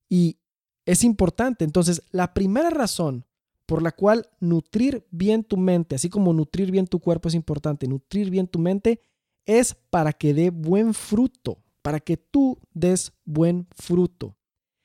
Y 0.09 0.39
es 0.87 1.05
importante. 1.05 1.63
Entonces, 1.67 2.03
la 2.11 2.33
primera 2.33 2.71
razón 2.71 3.27
por 3.67 3.83
la 3.83 3.93
cual 3.93 4.27
nutrir 4.41 5.07
bien 5.11 5.45
tu 5.45 5.59
mente, 5.59 5.97
así 5.97 6.09
como 6.09 6.33
nutrir 6.33 6.71
bien 6.71 6.87
tu 6.87 7.01
cuerpo 7.01 7.29
es 7.29 7.35
importante, 7.35 7.87
nutrir 7.87 8.31
bien 8.31 8.49
tu 8.49 8.59
mente 8.59 9.03
es 9.45 9.75
para 9.75 10.15
que 10.15 10.33
dé 10.33 10.49
buen 10.49 10.95
fruto, 10.95 11.63
para 11.83 12.01
que 12.01 12.17
tú 12.17 12.59
des 12.73 13.13
buen 13.27 13.69
fruto. 13.77 14.39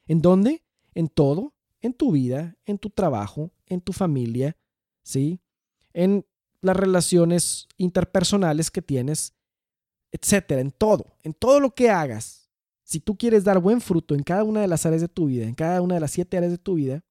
¿En 0.05 0.21
dónde? 0.21 0.65
En 0.95 1.07
todo, 1.07 1.54
en 1.85 1.93
tu 1.93 2.11
vida, 2.11 2.57
en 2.65 2.77
tu 2.77 2.89
trabajo, 2.89 3.51
en 3.67 3.79
tu 3.79 3.93
familia, 3.93 4.57
¿sí? 5.03 5.39
En 5.93 6.25
las 6.61 6.75
relaciones 6.75 7.67
interpersonales 7.77 8.71
que 8.71 8.81
tienes, 8.81 9.35
etcétera, 10.11 10.61
en 10.61 10.71
todo, 10.71 11.17
en 11.21 11.33
todo 11.33 11.59
lo 11.59 11.75
que 11.75 11.89
hagas. 11.89 12.49
Si 12.83 12.99
tú 12.99 13.17
quieres 13.17 13.43
dar 13.43 13.59
buen 13.59 13.81
fruto 13.81 14.15
en 14.15 14.23
cada 14.23 14.43
una 14.43 14.61
de 14.61 14.67
las 14.67 14.85
áreas 14.85 15.01
de 15.01 15.07
tu 15.07 15.27
vida, 15.27 15.45
en 15.45 15.53
cada 15.53 15.81
una 15.81 15.95
de 15.95 16.01
las 16.01 16.11
siete 16.11 16.37
áreas 16.37 16.51
de 16.51 16.57
tu 16.57 16.75
vida, 16.75 17.03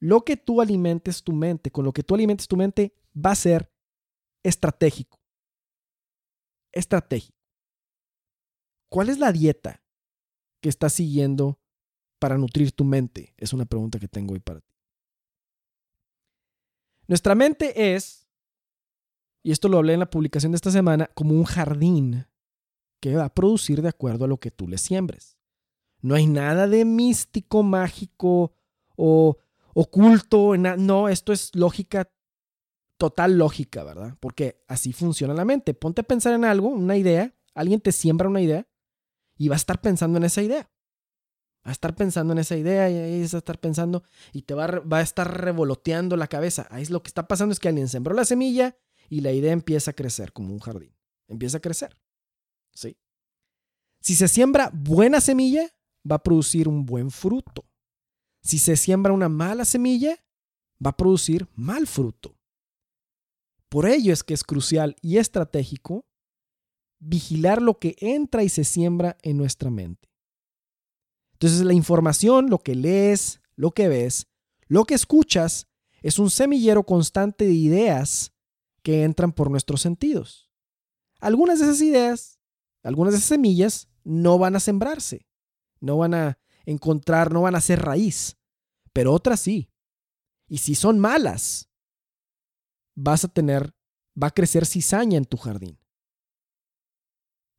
lo 0.00 0.24
que 0.24 0.36
tú 0.36 0.60
alimentes 0.60 1.22
tu 1.22 1.32
mente, 1.32 1.70
con 1.70 1.84
lo 1.84 1.92
que 1.92 2.02
tú 2.02 2.14
alimentes 2.14 2.48
tu 2.48 2.56
mente, 2.56 2.94
va 3.14 3.32
a 3.32 3.36
ser 3.36 3.72
estratégico. 4.42 5.20
Estratégico. 6.72 7.38
¿Cuál 8.88 9.08
es 9.08 9.18
la 9.18 9.32
dieta 9.32 9.82
que 10.60 10.68
estás 10.68 10.94
siguiendo 10.94 11.60
para 12.18 12.38
nutrir 12.38 12.72
tu 12.72 12.84
mente? 12.84 13.34
Es 13.36 13.52
una 13.52 13.64
pregunta 13.64 13.98
que 13.98 14.08
tengo 14.08 14.34
hoy 14.34 14.40
para 14.40 14.60
ti. 14.60 14.74
Nuestra 17.06 17.34
mente 17.34 17.94
es, 17.94 18.28
y 19.42 19.50
esto 19.50 19.68
lo 19.68 19.78
hablé 19.78 19.94
en 19.94 20.00
la 20.00 20.10
publicación 20.10 20.52
de 20.52 20.56
esta 20.56 20.70
semana, 20.70 21.10
como 21.14 21.32
un 21.32 21.44
jardín 21.44 22.26
que 23.00 23.16
va 23.16 23.24
a 23.24 23.34
producir 23.34 23.80
de 23.80 23.88
acuerdo 23.88 24.24
a 24.24 24.28
lo 24.28 24.38
que 24.38 24.50
tú 24.50 24.68
le 24.68 24.76
siembres. 24.76 25.38
No 26.00 26.14
hay 26.14 26.26
nada 26.26 26.66
de 26.68 26.84
místico, 26.84 27.62
mágico 27.62 28.52
o 28.96 29.38
oculto. 29.74 30.56
No, 30.56 31.08
esto 31.08 31.32
es 31.32 31.54
lógica, 31.54 32.10
total 32.98 33.38
lógica, 33.38 33.84
¿verdad? 33.84 34.16
Porque 34.20 34.62
así 34.68 34.92
funciona 34.92 35.34
la 35.34 35.44
mente. 35.44 35.74
Ponte 35.74 36.02
a 36.02 36.04
pensar 36.04 36.34
en 36.34 36.44
algo, 36.44 36.68
una 36.68 36.96
idea, 36.96 37.34
alguien 37.54 37.80
te 37.80 37.92
siembra 37.92 38.28
una 38.28 38.42
idea 38.42 38.66
y 39.36 39.48
va 39.48 39.54
a 39.54 39.56
estar 39.56 39.80
pensando 39.80 40.18
en 40.18 40.24
esa 40.24 40.42
idea. 40.42 40.70
A 41.64 41.72
estar 41.72 41.94
pensando 41.94 42.32
en 42.32 42.38
esa 42.38 42.56
idea 42.56 42.88
y 42.88 42.96
ahí 42.96 43.20
va 43.20 43.24
a 43.24 43.38
estar 43.38 43.58
pensando 43.58 44.02
y 44.32 44.42
te 44.42 44.54
va 44.54 44.64
a, 44.64 44.80
va 44.80 44.98
a 44.98 45.02
estar 45.02 45.40
revoloteando 45.40 46.16
la 46.16 46.28
cabeza. 46.28 46.66
Ahí 46.70 46.82
es 46.82 46.90
lo 46.90 47.02
que 47.02 47.08
está 47.08 47.28
pasando 47.28 47.52
es 47.52 47.60
que 47.60 47.68
alguien 47.68 47.88
sembró 47.88 48.14
la 48.14 48.24
semilla 48.24 48.76
y 49.10 49.20
la 49.20 49.32
idea 49.32 49.52
empieza 49.52 49.90
a 49.90 49.94
crecer 49.94 50.32
como 50.32 50.52
un 50.52 50.60
jardín. 50.60 50.94
Empieza 51.26 51.58
a 51.58 51.60
crecer. 51.60 51.98
¿Sí? 52.72 52.96
Si 54.00 54.14
se 54.14 54.28
siembra 54.28 54.70
buena 54.72 55.20
semilla, 55.20 55.68
va 56.10 56.16
a 56.16 56.22
producir 56.22 56.68
un 56.68 56.86
buen 56.86 57.10
fruto. 57.10 57.64
Si 58.42 58.58
se 58.58 58.76
siembra 58.76 59.12
una 59.12 59.28
mala 59.28 59.64
semilla, 59.64 60.16
va 60.84 60.90
a 60.90 60.96
producir 60.96 61.48
mal 61.54 61.86
fruto. 61.86 62.36
Por 63.68 63.86
ello 63.86 64.12
es 64.12 64.22
que 64.22 64.32
es 64.32 64.44
crucial 64.44 64.96
y 65.02 65.18
estratégico 65.18 66.06
vigilar 67.00 67.62
lo 67.62 67.78
que 67.78 67.96
entra 67.98 68.42
y 68.42 68.48
se 68.48 68.64
siembra 68.64 69.16
en 69.22 69.36
nuestra 69.36 69.70
mente. 69.70 70.07
Entonces 71.38 71.64
la 71.64 71.72
información, 71.72 72.50
lo 72.50 72.58
que 72.58 72.74
lees, 72.74 73.40
lo 73.54 73.70
que 73.70 73.86
ves, 73.86 74.26
lo 74.66 74.84
que 74.84 74.94
escuchas, 74.94 75.68
es 76.02 76.18
un 76.18 76.30
semillero 76.30 76.82
constante 76.84 77.44
de 77.44 77.54
ideas 77.54 78.32
que 78.82 79.04
entran 79.04 79.32
por 79.32 79.48
nuestros 79.48 79.80
sentidos. 79.80 80.50
Algunas 81.20 81.60
de 81.60 81.66
esas 81.66 81.80
ideas, 81.80 82.40
algunas 82.82 83.12
de 83.12 83.18
esas 83.18 83.28
semillas 83.28 83.88
no 84.02 84.38
van 84.38 84.56
a 84.56 84.60
sembrarse, 84.60 85.28
no 85.80 85.98
van 85.98 86.14
a 86.14 86.38
encontrar, 86.66 87.32
no 87.32 87.42
van 87.42 87.54
a 87.54 87.60
ser 87.60 87.82
raíz, 87.82 88.36
pero 88.92 89.12
otras 89.12 89.38
sí. 89.38 89.70
Y 90.48 90.58
si 90.58 90.74
son 90.74 90.98
malas, 90.98 91.70
vas 92.96 93.24
a 93.24 93.28
tener, 93.28 93.76
va 94.20 94.28
a 94.28 94.34
crecer 94.34 94.66
cizaña 94.66 95.18
en 95.18 95.24
tu 95.24 95.36
jardín. 95.36 95.78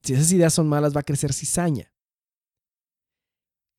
Si 0.03 0.13
esas 0.13 0.31
ideas 0.33 0.53
son 0.53 0.67
malas, 0.67 0.93
va 0.93 0.99
a 0.99 1.05
crecer 1.05 1.33
cizaña. 1.33 1.93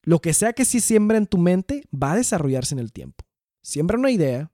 Lo 0.03 0.21
que 0.21 0.33
sea 0.33 0.53
que 0.53 0.65
si 0.65 0.81
siembra 0.81 1.19
en 1.19 1.27
tu 1.27 1.39
mente, 1.39 1.85
va 1.93 2.13
a 2.13 2.17
desarrollarse 2.17 2.75
en 2.75 2.79
el 2.79 2.93
tiempo. 2.93 3.25
Siembra 3.63 3.99
una 3.99 4.11
idea, 4.11 4.51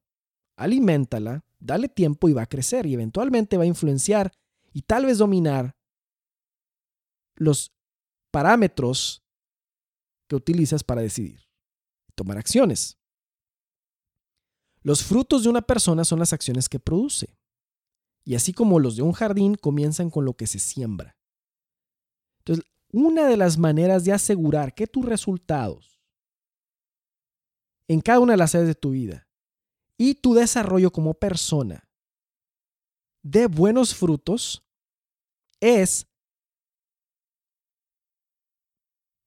aliméntala, 0.57 1.45
dale 1.59 1.89
tiempo 1.89 2.29
y 2.29 2.33
va 2.33 2.43
a 2.43 2.49
crecer 2.49 2.87
y 2.87 2.95
eventualmente 2.95 3.57
va 3.57 3.63
a 3.65 3.67
influenciar 3.67 4.33
y 4.73 4.83
tal 4.83 5.07
vez 5.07 5.19
dominar 5.19 5.77
los 7.37 7.73
parámetros 8.31 9.23
que 10.29 10.37
utilizas 10.37 10.83
para 10.83 11.03
decidir, 11.03 11.41
tomar 12.15 12.39
acciones. 12.39 12.99
Los 14.83 15.03
frutos 15.03 15.45
de 15.45 15.49
una 15.49 15.63
persona 15.63 16.05
son 16.05 16.19
las 16.19 16.33
acciones 16.33 16.69
que 16.69 16.79
produce. 16.79 17.37
Y 18.25 18.35
así 18.35 18.53
como 18.53 18.81
los 18.81 18.97
de 18.97 19.03
un 19.03 19.13
jardín 19.13 19.55
comienzan 19.55 20.11
con 20.11 20.25
lo 20.25 20.35
que 20.35 20.47
se 20.47 20.59
siembra. 20.59 21.16
Una 22.93 23.27
de 23.27 23.37
las 23.37 23.59
maneras 23.59 24.05
de 24.05 24.13
asegurar 24.13 24.75
que 24.75 24.87
tus 24.87 25.05
resultados 25.05 26.01
en 27.89 28.01
cada 28.01 28.21
una 28.21 28.33
de 28.33 28.39
las 28.39 28.55
áreas 28.55 28.69
de 28.69 28.75
tu 28.75 28.91
vida 28.91 29.29
y 29.97 30.15
tu 30.15 30.35
desarrollo 30.35 30.91
como 30.91 31.15
persona 31.15 31.89
de 33.23 33.47
buenos 33.47 33.95
frutos 33.95 34.65
es 35.61 36.07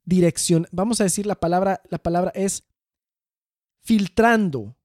dirección, 0.06 0.68
vamos 0.72 1.02
a 1.02 1.04
decir 1.04 1.26
la 1.26 1.36
palabra, 1.36 1.82
la 1.90 1.98
palabra 1.98 2.32
es 2.34 2.64
filtrando 3.82 4.76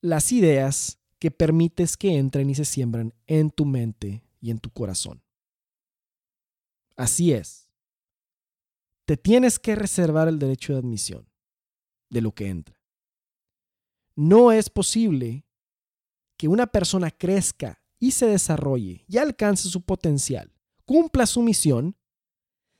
las 0.00 0.32
ideas 0.32 0.98
que 1.18 1.30
permites 1.30 1.96
que 1.96 2.16
entren 2.16 2.48
y 2.50 2.54
se 2.54 2.64
siembran 2.64 3.14
en 3.26 3.50
tu 3.50 3.66
mente 3.66 4.24
y 4.40 4.50
en 4.50 4.58
tu 4.58 4.70
corazón. 4.70 5.22
Así 7.00 7.32
es. 7.32 7.72
Te 9.06 9.16
tienes 9.16 9.58
que 9.58 9.74
reservar 9.74 10.28
el 10.28 10.38
derecho 10.38 10.74
de 10.74 10.80
admisión 10.80 11.26
de 12.10 12.20
lo 12.20 12.34
que 12.34 12.48
entra. 12.48 12.78
No 14.16 14.52
es 14.52 14.68
posible 14.68 15.46
que 16.36 16.46
una 16.46 16.66
persona 16.66 17.10
crezca 17.10 17.82
y 17.98 18.10
se 18.10 18.26
desarrolle 18.26 19.06
y 19.08 19.16
alcance 19.16 19.70
su 19.70 19.80
potencial, 19.80 20.52
cumpla 20.84 21.24
su 21.24 21.40
misión, 21.40 21.96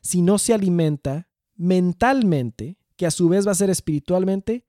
si 0.02 0.20
no 0.20 0.36
se 0.36 0.52
alimenta 0.52 1.30
mentalmente, 1.54 2.78
que 2.96 3.06
a 3.06 3.10
su 3.10 3.26
vez 3.30 3.46
va 3.46 3.52
a 3.52 3.54
ser 3.54 3.70
espiritualmente, 3.70 4.66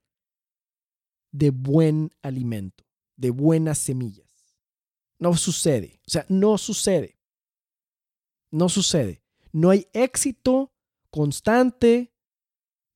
de 1.30 1.50
buen 1.50 2.10
alimento, 2.22 2.84
de 3.16 3.28
buenas 3.28 3.76
semillas. 3.76 4.56
No 5.18 5.36
sucede, 5.36 6.00
o 6.06 6.10
sea, 6.10 6.24
no 6.30 6.56
sucede. 6.56 7.18
No 8.50 8.70
sucede. 8.70 9.21
No 9.52 9.70
hay 9.70 9.88
éxito 9.92 10.72
constante, 11.10 12.14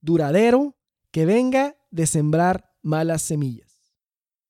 duradero, 0.01 0.77
que 1.11 1.27
venga 1.27 1.77
de 1.91 2.07
sembrar 2.07 2.75
malas 2.83 3.23
semillas. 3.23 3.95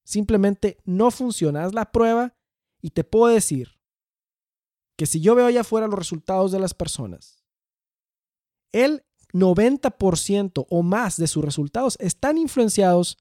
Simplemente 0.04 0.78
no 0.84 1.10
funciona. 1.10 1.64
Haz 1.64 1.74
la 1.74 1.90
prueba 1.90 2.36
y 2.80 2.90
te 2.90 3.04
puedo 3.04 3.32
decir 3.32 3.80
que 4.96 5.06
si 5.06 5.20
yo 5.20 5.34
veo 5.34 5.46
allá 5.46 5.62
afuera 5.62 5.88
los 5.88 5.98
resultados 5.98 6.52
de 6.52 6.60
las 6.60 6.74
personas, 6.74 7.44
el 8.72 9.04
90% 9.32 10.66
o 10.68 10.82
más 10.82 11.16
de 11.16 11.26
sus 11.26 11.44
resultados 11.44 11.96
están 12.00 12.38
influenciados 12.38 13.18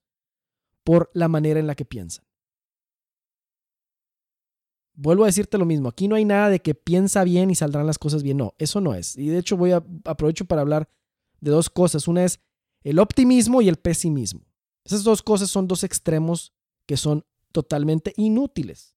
por 0.84 1.10
la 1.14 1.28
manera 1.28 1.60
en 1.60 1.68
la 1.68 1.76
que 1.76 1.86
piensan. 1.86 2.25
Vuelvo 4.96 5.24
a 5.24 5.28
decirte 5.28 5.58
lo 5.58 5.66
mismo, 5.66 5.90
aquí 5.90 6.08
no 6.08 6.16
hay 6.16 6.26
nada 6.26 6.50
de 6.50 6.62
que 6.62 6.74
piensa 6.74 7.24
bien 7.24 7.52
y 7.52 7.56
saldrán 7.56 7.86
las 7.86 8.00
cosas 8.00 8.24
bien, 8.24 8.38
no, 8.38 8.54
eso 8.58 8.80
no 8.80 8.94
es. 8.94 9.18
Y 9.18 9.28
de 9.28 9.40
hecho 9.40 9.58
voy 9.58 9.72
a 9.72 9.84
aprovecho 10.06 10.46
para 10.46 10.62
hablar 10.62 10.90
de 11.42 11.52
dos 11.52 11.70
cosas, 11.70 12.08
una 12.08 12.24
es 12.24 12.40
el 12.84 13.00
optimismo 13.00 13.62
y 13.62 13.68
el 13.68 13.76
pesimismo. 13.76 14.42
Esas 14.86 15.04
dos 15.04 15.22
cosas 15.22 15.50
son 15.50 15.68
dos 15.68 15.84
extremos 15.84 16.54
que 16.86 16.98
son 16.98 17.26
totalmente 17.52 18.14
inútiles. 18.16 18.96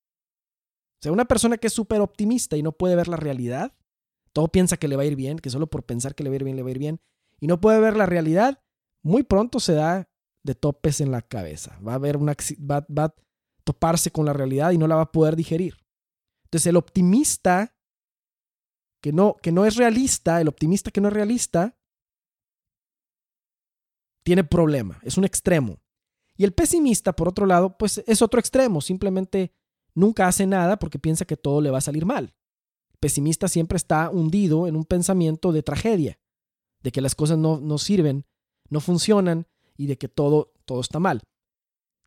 O 1.00 1.02
sea, 1.02 1.12
una 1.12 1.24
persona 1.24 1.58
que 1.58 1.68
es 1.68 1.72
súper 1.72 2.00
optimista 2.00 2.56
y 2.56 2.62
no 2.62 2.72
puede 2.72 2.96
ver 2.96 3.08
la 3.08 3.16
realidad, 3.16 3.74
todo 4.32 4.48
piensa 4.48 4.76
que 4.76 4.88
le 4.88 4.96
va 4.96 5.02
a 5.02 5.06
ir 5.06 5.16
bien, 5.16 5.38
que 5.38 5.50
solo 5.50 5.68
por 5.68 5.84
pensar 5.84 6.14
que 6.14 6.22
le 6.22 6.30
va 6.30 6.34
a 6.34 6.36
ir 6.36 6.44
bien, 6.44 6.56
le 6.56 6.62
va 6.62 6.68
a 6.68 6.72
ir 6.72 6.78
bien, 6.78 7.00
y 7.40 7.46
no 7.46 7.60
puede 7.60 7.80
ver 7.80 7.96
la 7.96 8.06
realidad, 8.06 8.62
muy 9.02 9.22
pronto 9.22 9.60
se 9.60 9.74
da 9.74 10.08
de 10.42 10.54
topes 10.54 11.00
en 11.00 11.10
la 11.10 11.22
cabeza. 11.22 11.78
Va 11.86 11.92
a 11.92 11.96
haber 11.96 12.16
una, 12.16 12.34
va, 12.58 12.86
va 12.86 13.04
a 13.04 13.14
toparse 13.64 14.10
con 14.10 14.26
la 14.26 14.32
realidad 14.32 14.72
y 14.72 14.78
no 14.78 14.86
la 14.86 14.96
va 14.96 15.02
a 15.02 15.12
poder 15.12 15.36
digerir. 15.36 15.76
Entonces, 16.48 16.66
el 16.66 16.76
optimista 16.76 17.76
que 19.02 19.12
no, 19.12 19.36
que 19.42 19.52
no 19.52 19.66
es 19.66 19.76
realista, 19.76 20.40
el 20.40 20.48
optimista 20.48 20.90
que 20.90 21.00
no 21.00 21.08
es 21.08 21.14
realista, 21.14 21.78
tiene 24.22 24.44
problema, 24.44 24.98
es 25.02 25.18
un 25.18 25.24
extremo. 25.24 25.80
Y 26.36 26.44
el 26.44 26.52
pesimista, 26.52 27.12
por 27.14 27.28
otro 27.28 27.44
lado, 27.44 27.76
pues 27.76 28.02
es 28.06 28.22
otro 28.22 28.40
extremo, 28.40 28.80
simplemente 28.80 29.52
nunca 29.94 30.26
hace 30.26 30.46
nada 30.46 30.78
porque 30.78 30.98
piensa 30.98 31.24
que 31.24 31.36
todo 31.36 31.60
le 31.60 31.70
va 31.70 31.78
a 31.78 31.82
salir 31.82 32.06
mal. 32.06 32.34
El 32.90 32.98
pesimista 32.98 33.48
siempre 33.48 33.76
está 33.76 34.08
hundido 34.08 34.66
en 34.66 34.76
un 34.76 34.84
pensamiento 34.84 35.52
de 35.52 35.62
tragedia, 35.62 36.18
de 36.80 36.92
que 36.92 37.00
las 37.00 37.14
cosas 37.14 37.36
no, 37.36 37.60
no 37.60 37.76
sirven, 37.76 38.24
no 38.70 38.80
funcionan 38.80 39.46
y 39.76 39.86
de 39.86 39.98
que 39.98 40.08
todo, 40.08 40.54
todo 40.64 40.80
está 40.80 40.98
mal. 40.98 41.22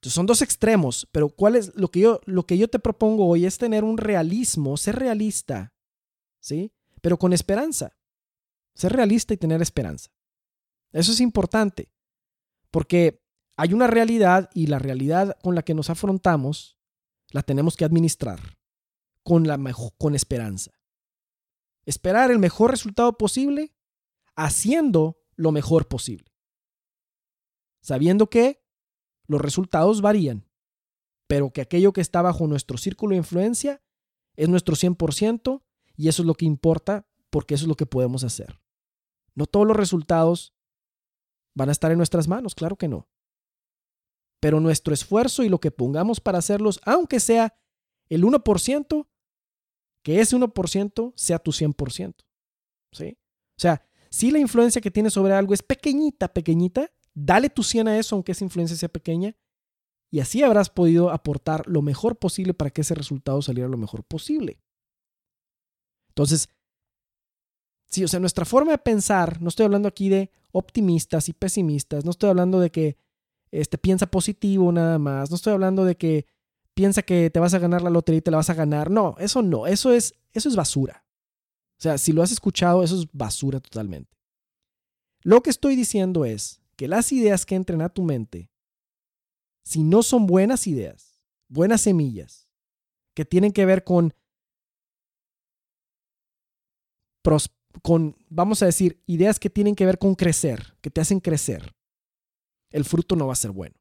Son 0.10 0.25
dos 0.25 0.41
extremos, 0.41 1.08
pero 1.12 1.29
¿cuál 1.29 1.55
es 1.55 1.75
lo 1.75 1.89
que 1.89 2.00
yo 2.00 2.22
lo 2.25 2.46
que 2.46 2.58
yo 2.58 2.67
te 2.67 2.79
propongo 2.79 3.27
hoy 3.27 3.46
es 3.46 3.58
tener 3.58 3.84
un 3.84 3.98
realismo, 3.98 4.75
ser 4.77 4.96
realista, 4.96 5.74
¿sí? 6.39 6.74
Pero 7.01 7.20
con 7.20 7.34
esperanza. 7.34 7.96
Ser 8.74 8.93
realista 8.93 9.34
y 9.34 9.38
tener 9.38 9.62
esperanza. 9.62 10.10
Eso 10.91 11.12
es 11.12 11.20
importante, 11.20 11.91
porque 12.72 13.24
hay 13.58 13.74
una 13.74 13.88
realidad 13.88 14.50
y 14.53 14.67
la 14.67 14.79
realidad 14.79 15.38
con 15.43 15.55
la 15.55 15.62
que 15.62 15.74
nos 15.74 15.89
afrontamos 15.89 16.79
la 17.29 17.43
tenemos 17.43 17.77
que 17.77 17.86
administrar 17.86 18.39
con 19.24 19.48
la 19.48 19.60
con 19.98 20.15
esperanza. 20.15 20.72
Esperar 21.86 22.31
el 22.31 22.39
mejor 22.39 22.72
resultado 22.72 23.17
posible 23.17 23.75
haciendo 24.36 25.20
lo 25.36 25.51
mejor 25.51 25.88
posible. 25.88 26.31
Sabiendo 27.81 28.29
que 28.29 28.61
los 29.31 29.41
resultados 29.41 30.01
varían, 30.01 30.45
pero 31.27 31.51
que 31.51 31.62
aquello 31.62 31.93
que 31.93 32.01
está 32.01 32.21
bajo 32.21 32.45
nuestro 32.47 32.77
círculo 32.77 33.12
de 33.12 33.19
influencia 33.19 33.82
es 34.36 34.49
nuestro 34.49 34.75
100% 34.75 35.63
y 35.95 36.10
eso 36.10 36.21
es 36.21 36.25
lo 36.25 36.36
que 36.36 36.45
importa 36.45 37.08
porque 37.29 37.56
eso 37.56 37.63
es 37.63 37.69
lo 37.69 37.75
que 37.75 37.86
podemos 37.86 38.25
hacer. 38.25 38.62
No 39.34 39.45
todos 39.45 39.65
los 39.65 39.77
resultados 39.77 40.53
van 41.56 41.69
a 41.69 41.71
estar 41.71 41.91
en 41.91 41.97
nuestras 41.97 42.27
manos, 42.27 42.53
claro 42.53 42.75
que 42.75 42.89
no. 42.89 43.08
Pero 44.41 44.60
nuestro 44.60 44.93
esfuerzo 44.93 45.43
y 45.43 45.49
lo 45.49 45.62
que 45.62 45.71
pongamos 45.71 46.19
para 46.19 46.39
hacerlos, 46.39 46.82
aunque 46.84 47.21
sea 47.21 47.56
el 48.10 48.25
1%, 48.25 49.08
que 50.03 50.19
ese 50.19 50.36
1% 50.36 51.13
sea 51.15 51.39
tu 51.39 51.51
100%. 51.51 52.15
¿Sí? 52.91 53.17
O 53.58 53.62
sea, 53.62 53.88
si 54.10 54.32
la 54.32 54.39
influencia 54.39 54.82
que 54.82 54.91
tienes 54.91 55.13
sobre 55.13 55.34
algo 55.34 55.53
es 55.53 55.63
pequeñita, 55.63 56.34
pequeñita, 56.34 56.91
Dale 57.13 57.50
tu 57.50 57.63
100 57.63 57.88
a 57.88 57.97
eso, 57.97 58.15
aunque 58.15 58.32
esa 58.32 58.43
influencia 58.43 58.78
sea 58.78 58.89
pequeña, 58.89 59.36
y 60.12 60.19
así 60.19 60.43
habrás 60.43 60.69
podido 60.69 61.10
aportar 61.10 61.67
lo 61.67 61.82
mejor 61.82 62.17
posible 62.17 62.54
para 62.54 62.69
que 62.69 62.82
ese 62.82 62.95
resultado 62.95 63.41
saliera 63.41 63.69
lo 63.69 63.78
mejor 63.78 64.04
posible. 64.04 64.60
Entonces, 66.10 66.50
sí, 67.89 68.04
o 68.04 68.08
sea, 68.08 68.19
nuestra 68.19 68.45
forma 68.45 68.71
de 68.71 68.78
pensar, 68.78 69.41
no 69.41 69.50
estoy 69.50 69.65
hablando 69.65 69.88
aquí 69.88 70.10
de 70.10 70.30
optimistas 70.52 71.30
y 71.30 71.34
pesimistas, 71.34 72.04
no 72.04 72.12
estoy 72.12 72.30
hablando 72.30 72.60
de 72.60 72.71
que 72.71 72.97
este, 73.52 73.78
piensa 73.78 74.06
positivo 74.08 74.71
nada 74.71 75.00
más, 75.00 75.30
no 75.30 75.38
estoy 75.38 75.54
hablando 75.54 75.86
de 75.86 75.95
que 75.95 76.26
piensa 76.74 77.02
que 77.02 77.30
te 77.30 77.39
vas 77.39 77.54
a 77.54 77.60
ganar 77.60 77.82
la 77.82 77.89
lotería 77.89 78.19
y 78.19 78.21
te 78.21 78.32
la 78.32 78.38
vas 78.38 78.50
a 78.50 78.54
ganar. 78.54 78.89
No, 78.89 79.15
eso 79.17 79.41
no, 79.41 79.67
eso 79.67 79.93
es, 79.93 80.13
eso 80.34 80.50
es 80.50 80.56
basura. 80.56 81.06
O 81.78 81.82
sea, 81.82 81.97
si 81.97 82.12
lo 82.12 82.21
has 82.21 82.32
escuchado, 82.32 82.84
eso 82.84 83.00
es 83.00 83.08
basura 83.12 83.60
totalmente. 83.60 84.17
Lo 85.24 85.41
que 85.41 85.50
estoy 85.50 85.76
diciendo 85.76 86.26
es, 86.26 86.61
que 86.75 86.88
las 86.88 87.12
ideas 87.12 87.45
que 87.45 87.55
entren 87.55 87.81
a 87.81 87.89
tu 87.89 88.03
mente, 88.03 88.49
si 89.63 89.84
no 89.84 90.03
son 90.03 90.25
buenas 90.25 90.67
ideas, 90.67 91.21
buenas 91.47 91.81
semillas, 91.81 92.49
que 93.13 93.25
tienen 93.25 93.51
que 93.51 93.65
ver 93.65 93.84
con, 93.84 94.13
con, 97.81 98.15
vamos 98.29 98.62
a 98.62 98.65
decir, 98.65 99.03
ideas 99.05 99.39
que 99.39 99.49
tienen 99.49 99.75
que 99.75 99.86
ver 99.86 99.97
con 99.97 100.15
crecer, 100.15 100.77
que 100.81 100.89
te 100.89 101.01
hacen 101.01 101.19
crecer, 101.19 101.75
el 102.71 102.86
fruto 102.86 103.15
no 103.15 103.27
va 103.27 103.34
a 103.34 103.38
ser 103.38 103.51
bueno. 103.51 103.75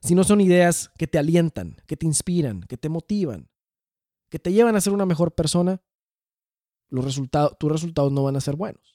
Si 0.00 0.14
no 0.14 0.22
son 0.22 0.40
ideas 0.40 0.90
que 0.98 1.06
te 1.06 1.18
alientan, 1.18 1.76
que 1.86 1.96
te 1.96 2.06
inspiran, 2.06 2.62
que 2.62 2.76
te 2.76 2.88
motivan, 2.88 3.48
que 4.30 4.38
te 4.38 4.52
llevan 4.52 4.76
a 4.76 4.80
ser 4.80 4.92
una 4.92 5.06
mejor 5.06 5.34
persona, 5.34 5.82
tus 6.90 7.72
resultados 7.72 8.12
no 8.12 8.22
van 8.22 8.36
a 8.36 8.40
ser 8.40 8.56
buenos. 8.56 8.93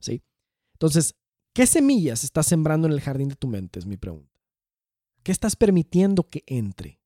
¿Sí? 0.00 0.22
Entonces, 0.74 1.14
¿qué 1.54 1.66
semillas 1.66 2.24
estás 2.24 2.46
sembrando 2.46 2.86
en 2.86 2.94
el 2.94 3.00
jardín 3.00 3.28
de 3.28 3.36
tu 3.36 3.48
mente? 3.48 3.78
Es 3.78 3.86
mi 3.86 3.96
pregunta. 3.96 4.40
¿Qué 5.22 5.32
estás 5.32 5.56
permitiendo 5.56 6.28
que 6.28 6.44
entre 6.46 7.00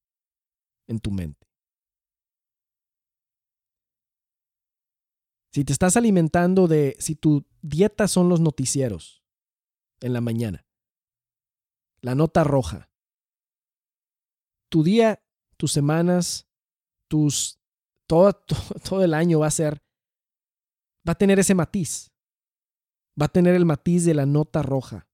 en 0.87 1.01
tu 1.01 1.11
mente? 1.11 1.49
Si 5.53 5.65
te 5.65 5.73
estás 5.73 5.97
alimentando 5.97 6.67
de, 6.67 6.97
si 6.99 7.15
tu 7.15 7.47
dieta 7.61 8.09
son 8.09 8.29
los 8.29 8.41
noticieros 8.41 9.23
en 10.01 10.13
la 10.13 10.21
mañana, 10.21 10.67
la 12.01 12.15
nota 12.15 12.43
roja, 12.43 12.91
tu 14.71 14.83
día, 14.83 15.23
tus 15.59 15.73
semanas, 15.73 16.49
tus, 17.09 17.61
todo, 18.07 18.33
todo, 18.33 18.61
todo 18.89 19.05
el 19.05 19.13
año 19.15 19.41
va 19.41 19.49
a 19.49 19.51
ser, 19.51 19.83
va 21.07 21.13
a 21.13 21.19
tener 21.19 21.39
ese 21.39 21.55
matiz 21.55 22.12
va 23.21 23.27
a 23.27 23.33
tener 23.33 23.55
el 23.55 23.65
matiz 23.65 24.05
de 24.05 24.15
la 24.15 24.27
nota 24.27 24.63
roja. 24.63 25.07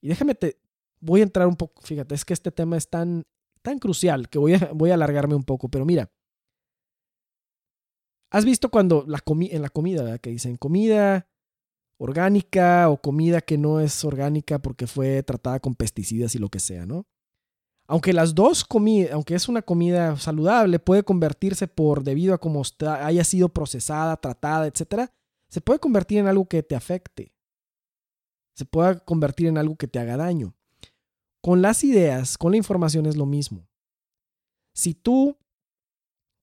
Y 0.00 0.08
déjame 0.08 0.34
te, 0.34 0.58
voy 1.00 1.20
a 1.20 1.24
entrar 1.24 1.46
un 1.46 1.56
poco, 1.56 1.82
fíjate, 1.82 2.14
es 2.14 2.24
que 2.24 2.34
este 2.34 2.50
tema 2.50 2.76
es 2.76 2.88
tan, 2.88 3.24
tan 3.62 3.78
crucial 3.78 4.28
que 4.28 4.38
voy 4.38 4.54
a, 4.54 4.70
voy 4.74 4.90
a 4.90 4.94
alargarme 4.94 5.34
un 5.34 5.44
poco, 5.44 5.68
pero 5.68 5.84
mira, 5.84 6.10
¿has 8.30 8.44
visto 8.44 8.70
cuando 8.70 9.04
la 9.06 9.22
en 9.26 9.62
la 9.62 9.68
comida, 9.68 10.18
que 10.18 10.30
dicen 10.30 10.56
comida 10.56 11.28
orgánica 12.00 12.88
o 12.88 13.00
comida 13.00 13.40
que 13.40 13.58
no 13.58 13.80
es 13.80 14.04
orgánica 14.04 14.60
porque 14.60 14.86
fue 14.86 15.22
tratada 15.24 15.58
con 15.60 15.74
pesticidas 15.74 16.34
y 16.34 16.38
lo 16.38 16.48
que 16.48 16.60
sea, 16.60 16.86
¿no? 16.86 17.06
Aunque 17.88 18.12
las 18.12 18.34
dos 18.34 18.64
comidas, 18.64 19.12
aunque 19.12 19.34
es 19.34 19.48
una 19.48 19.62
comida 19.62 20.16
saludable, 20.16 20.78
puede 20.78 21.02
convertirse 21.02 21.66
por 21.66 22.04
debido 22.04 22.34
a 22.34 22.38
cómo 22.38 22.62
haya 23.00 23.24
sido 23.24 23.48
procesada, 23.48 24.16
tratada, 24.18 24.66
etcétera, 24.66 25.10
se 25.48 25.60
puede 25.60 25.78
convertir 25.78 26.18
en 26.18 26.26
algo 26.26 26.46
que 26.46 26.62
te 26.62 26.76
afecte. 26.76 27.34
Se 28.54 28.64
puede 28.64 29.00
convertir 29.04 29.46
en 29.46 29.58
algo 29.58 29.76
que 29.76 29.88
te 29.88 29.98
haga 29.98 30.16
daño. 30.16 30.54
Con 31.40 31.62
las 31.62 31.84
ideas, 31.84 32.36
con 32.36 32.52
la 32.52 32.56
información 32.56 33.06
es 33.06 33.16
lo 33.16 33.26
mismo. 33.26 33.68
Si 34.74 34.94
tú 34.94 35.38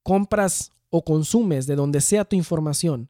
compras 0.04 0.72
o 0.90 1.04
consumes 1.04 1.68
de 1.68 1.76
donde 1.76 2.02
sea 2.02 2.26
tu 2.26 2.36
información 2.36 3.10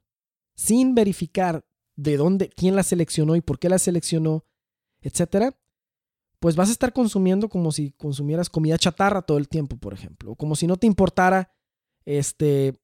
sin 0.56 0.96
verificar 0.96 1.66
de 1.96 2.18
dónde, 2.18 2.50
quién 2.50 2.76
la 2.76 2.84
seleccionó 2.84 3.36
y 3.36 3.42
por 3.42 3.60
qué 3.60 3.70
la 3.70 3.80
seleccionó, 3.80 4.46
etcétera, 5.02 5.58
pues 6.40 6.56
vas 6.56 6.70
a 6.70 6.72
estar 6.72 6.94
consumiendo 6.94 7.50
como 7.50 7.72
si 7.72 7.92
consumieras 7.92 8.50
comida 8.50 8.78
chatarra 8.78 9.22
todo 9.22 9.38
el 9.38 9.48
tiempo, 9.48 9.78
por 9.78 9.94
ejemplo, 9.94 10.32
o 10.32 10.36
como 10.36 10.56
si 10.56 10.68
no 10.68 10.78
te 10.78 10.88
importara 10.88 11.54
este 12.06 12.80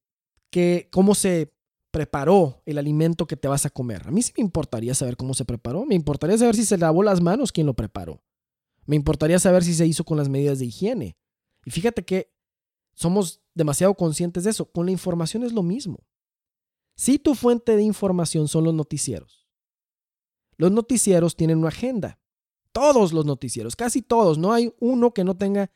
que 0.50 0.88
cómo 0.90 1.14
se 1.14 1.51
preparó 1.92 2.62
el 2.66 2.78
alimento 2.78 3.26
que 3.26 3.36
te 3.36 3.46
vas 3.46 3.66
a 3.66 3.70
comer. 3.70 4.08
A 4.08 4.10
mí 4.10 4.22
sí 4.22 4.32
me 4.36 4.42
importaría 4.42 4.94
saber 4.94 5.16
cómo 5.16 5.34
se 5.34 5.44
preparó. 5.44 5.84
Me 5.84 5.94
importaría 5.94 6.36
saber 6.36 6.56
si 6.56 6.64
se 6.64 6.78
lavó 6.78 7.02
las 7.02 7.20
manos 7.20 7.52
quien 7.52 7.66
lo 7.66 7.74
preparó. 7.74 8.24
Me 8.86 8.96
importaría 8.96 9.38
saber 9.38 9.62
si 9.62 9.74
se 9.74 9.86
hizo 9.86 10.02
con 10.02 10.16
las 10.16 10.28
medidas 10.28 10.58
de 10.58 10.64
higiene. 10.64 11.16
Y 11.64 11.70
fíjate 11.70 12.04
que 12.04 12.32
somos 12.94 13.42
demasiado 13.54 13.94
conscientes 13.94 14.44
de 14.44 14.50
eso. 14.50 14.64
Con 14.72 14.86
la 14.86 14.92
información 14.92 15.44
es 15.44 15.52
lo 15.52 15.62
mismo. 15.62 16.04
Si 16.96 17.18
tu 17.18 17.34
fuente 17.34 17.76
de 17.76 17.82
información 17.82 18.48
son 18.48 18.64
los 18.64 18.74
noticieros, 18.74 19.46
los 20.56 20.72
noticieros 20.72 21.36
tienen 21.36 21.58
una 21.58 21.68
agenda. 21.68 22.18
Todos 22.72 23.12
los 23.12 23.26
noticieros, 23.26 23.76
casi 23.76 24.02
todos. 24.02 24.38
No 24.38 24.52
hay 24.52 24.74
uno 24.80 25.12
que 25.12 25.24
no 25.24 25.36
tenga 25.36 25.70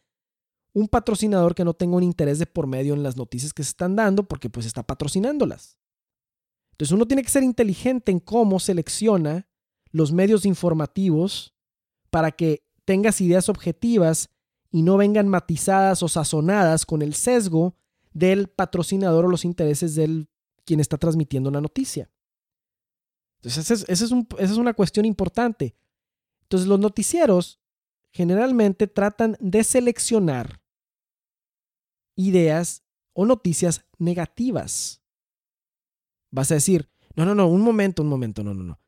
un 0.73 0.89
patrocinador 0.89 1.55
que 1.55 1.65
no 1.65 1.73
tenga 1.73 1.97
un 1.97 2.03
interés 2.03 2.39
de 2.39 2.45
por 2.45 2.67
medio 2.67 2.93
en 2.93 3.03
las 3.03 3.17
noticias 3.17 3.55
que 3.55 3.63
se 3.63 3.71
están 3.71 3.97
dando 3.97 4.25
porque 4.25 4.51
pues 4.51 4.67
está 4.67 4.83
patrocinándolas. 4.83 5.79
Entonces 6.77 6.93
uno 6.93 7.07
tiene 7.07 7.23
que 7.23 7.31
ser 7.31 7.43
inteligente 7.43 8.13
en 8.13 8.21
cómo 8.21 8.61
selecciona 8.61 9.49
los 9.93 10.13
medios 10.13 10.45
informativos 10.45 11.55
para 12.11 12.33
que 12.33 12.67
tengas 12.85 13.23
ideas 13.23 13.49
objetivas 13.49 14.29
y 14.71 14.83
no 14.83 14.99
vengan 14.99 15.27
matizadas 15.27 16.03
o 16.03 16.09
sazonadas 16.09 16.85
con 16.85 17.01
el 17.01 17.15
sesgo 17.15 17.77
del 18.13 18.49
patrocinador 18.49 19.25
o 19.25 19.29
los 19.29 19.47
intereses 19.47 19.95
del 19.95 20.29
quien 20.67 20.81
está 20.81 20.99
transmitiendo 20.99 21.51
la 21.51 21.63
noticia. 21.63 22.11
Entonces, 23.37 23.87
esa 23.89 24.05
es, 24.05 24.51
una 24.59 24.75
cuestión 24.75 25.07
importante. 25.07 25.77
Entonces, 26.43 26.69
los 26.69 26.79
noticieros 26.79 27.59
generalmente 28.11 28.87
tratan 28.87 29.39
de 29.41 29.65
seleccionar 29.65 30.61
ideas 32.17 32.83
o 33.15 33.25
noticias 33.25 33.87
negativas. 33.99 35.03
Vas 36.37 36.51
a 36.51 36.55
decir, 36.55 36.91
no, 37.15 37.25
no, 37.25 37.35
no, 37.35 37.49
un 37.49 37.63
momento, 37.63 38.03
un 38.03 38.11
momento, 38.11 38.45
no, 38.45 38.53
no, 38.53 38.63
no. 38.63 38.79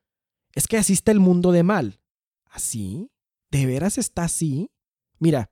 Es 0.53 0.67
que 0.67 0.77
así 0.77 0.93
está 0.93 1.13
el 1.13 1.19
mundo 1.19 1.51
de 1.51 1.63
mal. 1.63 1.99
¿Así? 2.45 3.11
¿De 3.51 3.65
veras 3.65 3.97
está 3.97 4.25
así? 4.25 4.71
Mira, 5.19 5.51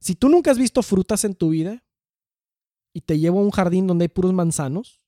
si 0.00 0.14
tú 0.14 0.28
nunca 0.28 0.50
has 0.50 0.58
visto 0.58 0.82
frutas 0.82 1.24
en 1.24 1.34
tu 1.34 1.48
vida 1.48 1.82
y 2.92 3.00
te 3.00 3.18
llevo 3.18 3.40
a 3.40 3.42
un 3.42 3.52
jardín 3.52 3.86
donde 3.86 4.04
hay 4.04 4.08
puros 4.10 4.34
manzanos 4.34 5.00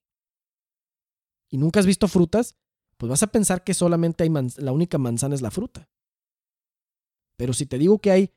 y 1.51 1.59
nunca 1.59 1.81
has 1.81 1.87
visto 1.87 2.09
frutas, 2.09 2.57
pues 2.97 3.11
vas 3.11 3.23
a 3.23 3.27
pensar 3.27 3.63
que 3.63 3.75
solamente 3.75 4.25
hay 4.25 4.31
la 4.57 4.73
única 4.73 4.97
manzana 4.97 5.35
es 5.35 5.43
la 5.43 5.51
fruta. 5.51 5.91
Pero 7.37 7.53
si 7.53 7.67
te 7.67 7.77
digo 7.77 7.99
que 7.99 8.11
hay 8.11 8.33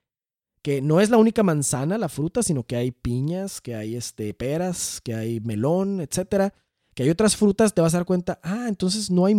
que 0.61 0.81
no 0.81 0.99
es 0.99 1.09
la 1.09 1.17
única 1.17 1.43
manzana 1.43 1.97
la 1.97 2.09
fruta, 2.09 2.43
sino 2.43 2.63
que 2.63 2.75
hay 2.75 2.91
piñas, 2.91 3.61
que 3.61 3.73
hay 3.73 3.95
este 3.95 4.33
peras, 4.33 4.99
que 4.99 5.15
hay 5.15 5.39
melón, 5.39 6.01
etcétera, 6.01 6.53
que 6.97 7.03
hay 7.03 7.11
otras 7.11 7.35
frutas, 7.35 7.75
te 7.75 7.81
vas 7.81 7.93
a 7.93 7.97
dar 7.97 8.07
cuenta, 8.07 8.39
ah, 8.41 8.65
entonces 8.67 9.11
no 9.11 9.27
hay 9.27 9.35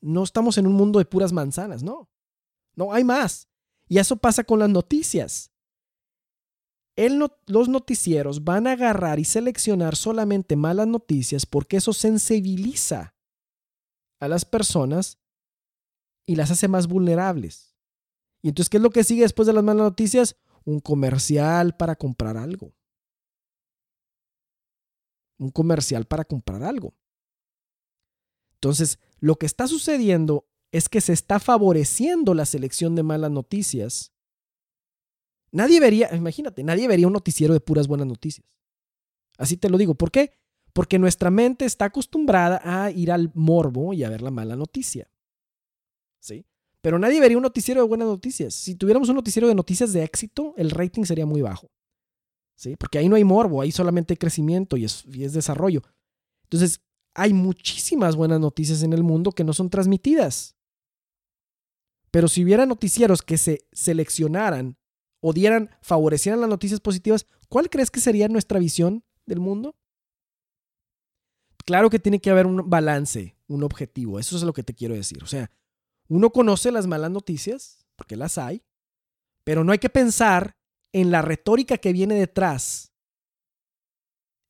no 0.00 0.24
estamos 0.24 0.58
en 0.58 0.66
un 0.66 0.72
mundo 0.72 0.98
de 0.98 1.04
puras 1.04 1.32
manzanas, 1.32 1.84
no. 1.84 2.10
No, 2.74 2.92
hay 2.92 3.04
más. 3.04 3.48
Y 3.88 3.98
eso 3.98 4.16
pasa 4.16 4.42
con 4.42 4.58
las 4.58 4.68
noticias 4.68 5.52
los 7.46 7.68
noticieros 7.68 8.42
van 8.42 8.66
a 8.66 8.72
agarrar 8.72 9.18
y 9.18 9.24
seleccionar 9.24 9.96
solamente 9.96 10.56
malas 10.56 10.86
noticias 10.86 11.44
porque 11.44 11.76
eso 11.76 11.92
sensibiliza 11.92 13.14
a 14.18 14.28
las 14.28 14.44
personas 14.44 15.18
y 16.26 16.36
las 16.36 16.50
hace 16.50 16.68
más 16.68 16.86
vulnerables. 16.86 17.76
Y 18.42 18.48
entonces, 18.48 18.70
¿qué 18.70 18.78
es 18.78 18.82
lo 18.82 18.90
que 18.90 19.04
sigue 19.04 19.22
después 19.22 19.46
de 19.46 19.52
las 19.52 19.62
malas 19.62 19.84
noticias? 19.84 20.36
Un 20.64 20.80
comercial 20.80 21.76
para 21.76 21.94
comprar 21.96 22.36
algo. 22.36 22.72
Un 25.38 25.50
comercial 25.50 26.06
para 26.06 26.24
comprar 26.24 26.62
algo. 26.62 26.94
Entonces, 28.54 28.98
lo 29.20 29.36
que 29.36 29.46
está 29.46 29.68
sucediendo 29.68 30.46
es 30.72 30.88
que 30.88 31.00
se 31.00 31.12
está 31.12 31.38
favoreciendo 31.38 32.34
la 32.34 32.46
selección 32.46 32.94
de 32.94 33.02
malas 33.02 33.30
noticias 33.30 34.16
Nadie 35.56 35.80
vería, 35.80 36.14
imagínate, 36.14 36.62
nadie 36.62 36.86
vería 36.86 37.06
un 37.06 37.14
noticiero 37.14 37.54
de 37.54 37.60
puras 37.60 37.88
buenas 37.88 38.06
noticias. 38.06 38.46
Así 39.38 39.56
te 39.56 39.70
lo 39.70 39.78
digo. 39.78 39.94
¿Por 39.94 40.10
qué? 40.10 40.32
Porque 40.74 40.98
nuestra 40.98 41.30
mente 41.30 41.64
está 41.64 41.86
acostumbrada 41.86 42.60
a 42.62 42.90
ir 42.90 43.10
al 43.10 43.30
morbo 43.32 43.94
y 43.94 44.04
a 44.04 44.10
ver 44.10 44.20
la 44.20 44.30
mala 44.30 44.54
noticia. 44.54 45.10
¿Sí? 46.20 46.44
Pero 46.82 46.98
nadie 46.98 47.20
vería 47.20 47.38
un 47.38 47.42
noticiero 47.42 47.80
de 47.80 47.88
buenas 47.88 48.08
noticias. 48.08 48.54
Si 48.54 48.74
tuviéramos 48.74 49.08
un 49.08 49.16
noticiero 49.16 49.48
de 49.48 49.54
noticias 49.54 49.94
de 49.94 50.02
éxito, 50.02 50.52
el 50.58 50.70
rating 50.70 51.04
sería 51.04 51.24
muy 51.24 51.40
bajo. 51.40 51.70
¿Sí? 52.56 52.74
Porque 52.76 52.98
ahí 52.98 53.08
no 53.08 53.16
hay 53.16 53.24
morbo, 53.24 53.60
ahí 53.60 53.70
solamente 53.70 54.14
hay 54.14 54.16
crecimiento 54.16 54.76
y 54.76 54.84
es, 54.84 55.04
y 55.12 55.24
es 55.24 55.32
desarrollo. 55.32 55.82
Entonces, 56.44 56.80
hay 57.14 57.32
muchísimas 57.32 58.16
buenas 58.16 58.40
noticias 58.40 58.82
en 58.82 58.92
el 58.92 59.02
mundo 59.02 59.32
que 59.32 59.44
no 59.44 59.52
son 59.52 59.70
transmitidas. 59.70 60.56
Pero 62.10 62.28
si 62.28 62.44
hubiera 62.44 62.66
noticieros 62.66 63.22
que 63.22 63.36
se 63.36 63.66
seleccionaran 63.72 64.78
o 65.20 65.32
dieran, 65.32 65.70
favorecieran 65.82 66.40
las 66.40 66.48
noticias 66.48 66.80
positivas, 66.80 67.26
¿cuál 67.48 67.68
crees 67.68 67.90
que 67.90 68.00
sería 68.00 68.28
nuestra 68.28 68.58
visión 68.58 69.04
del 69.26 69.40
mundo? 69.40 69.76
Claro 71.64 71.90
que 71.90 71.98
tiene 71.98 72.20
que 72.20 72.30
haber 72.30 72.46
un 72.46 72.70
balance, 72.70 73.36
un 73.48 73.64
objetivo, 73.64 74.18
eso 74.18 74.36
es 74.36 74.42
lo 74.42 74.52
que 74.52 74.62
te 74.62 74.74
quiero 74.74 74.94
decir. 74.94 75.22
O 75.22 75.26
sea, 75.26 75.50
uno 76.08 76.30
conoce 76.30 76.70
las 76.70 76.86
malas 76.86 77.10
noticias, 77.10 77.84
porque 77.96 78.16
las 78.16 78.38
hay, 78.38 78.62
pero 79.42 79.64
no 79.64 79.72
hay 79.72 79.78
que 79.78 79.90
pensar 79.90 80.56
en 80.92 81.10
la 81.10 81.22
retórica 81.22 81.78
que 81.78 81.92
viene 81.92 82.14
detrás 82.14 82.92